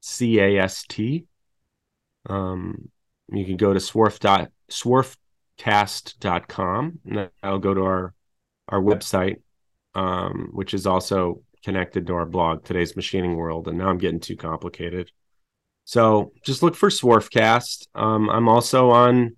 [0.00, 1.26] C A S T.
[2.28, 2.90] Um,
[3.32, 4.50] you can go to swarf dot
[5.58, 8.14] swarfcast.com and that'll go to our
[8.68, 9.40] our website,
[9.94, 13.66] um, which is also connected to our blog, Today's Machining World.
[13.66, 15.10] And now I'm getting too complicated.
[15.84, 17.86] So just look for Swarfcast.
[17.94, 19.36] Um, I'm also on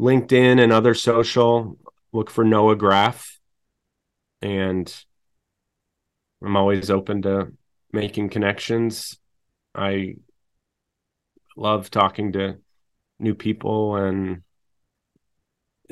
[0.00, 1.78] LinkedIn and other social.
[2.12, 3.38] Look for Noah Graff.
[4.40, 4.92] And
[6.44, 7.52] I'm always open to
[7.92, 9.16] making connections.
[9.72, 10.16] I
[11.56, 12.56] love talking to
[13.20, 14.42] new people and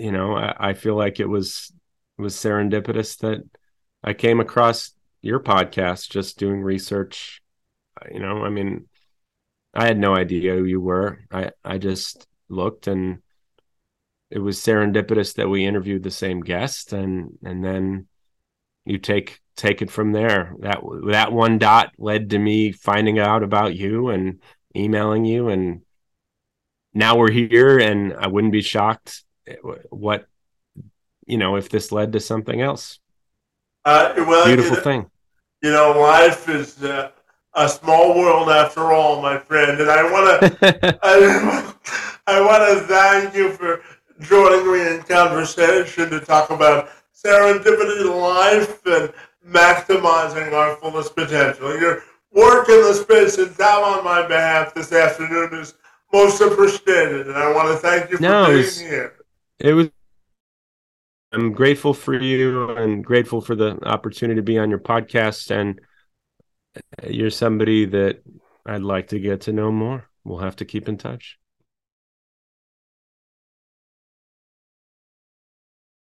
[0.01, 1.73] you know, I, I feel like it was
[2.17, 3.43] was serendipitous that
[4.03, 4.93] I came across
[5.23, 7.43] your podcast just doing research.
[8.01, 8.89] Uh, you know, I mean,
[9.75, 11.21] I had no idea who you were.
[11.31, 13.23] I I just looked and
[14.31, 18.07] it was serendipitous that we interviewed the same guest and and then
[18.85, 20.55] you take take it from there.
[20.61, 24.41] That that one dot led to me finding out about you and
[24.75, 25.83] emailing you and
[26.95, 29.25] now we're here and I wouldn't be shocked
[29.91, 30.27] what
[31.27, 32.99] you know if this led to something else.
[33.85, 35.11] Uh, well, beautiful thing.
[35.63, 37.11] You know, life is uh,
[37.55, 39.81] a small world after all, my friend.
[39.81, 41.75] And I want to, I,
[42.27, 43.83] I want to thank you for
[44.21, 49.13] joining me in conversation to talk about serendipity life and
[49.47, 51.79] maximizing our fullest potential.
[51.79, 55.75] Your work in the space and time on my behalf this afternoon is
[56.13, 59.15] most appreciated, and I want to thank you for Noah, being here.
[59.61, 59.91] It was.
[61.33, 65.81] I'm grateful for you and grateful for the opportunity to be on your podcast and
[67.09, 68.23] you're somebody that
[68.67, 70.09] I'd like to get to know more.
[70.25, 71.40] We'll have to keep in touch.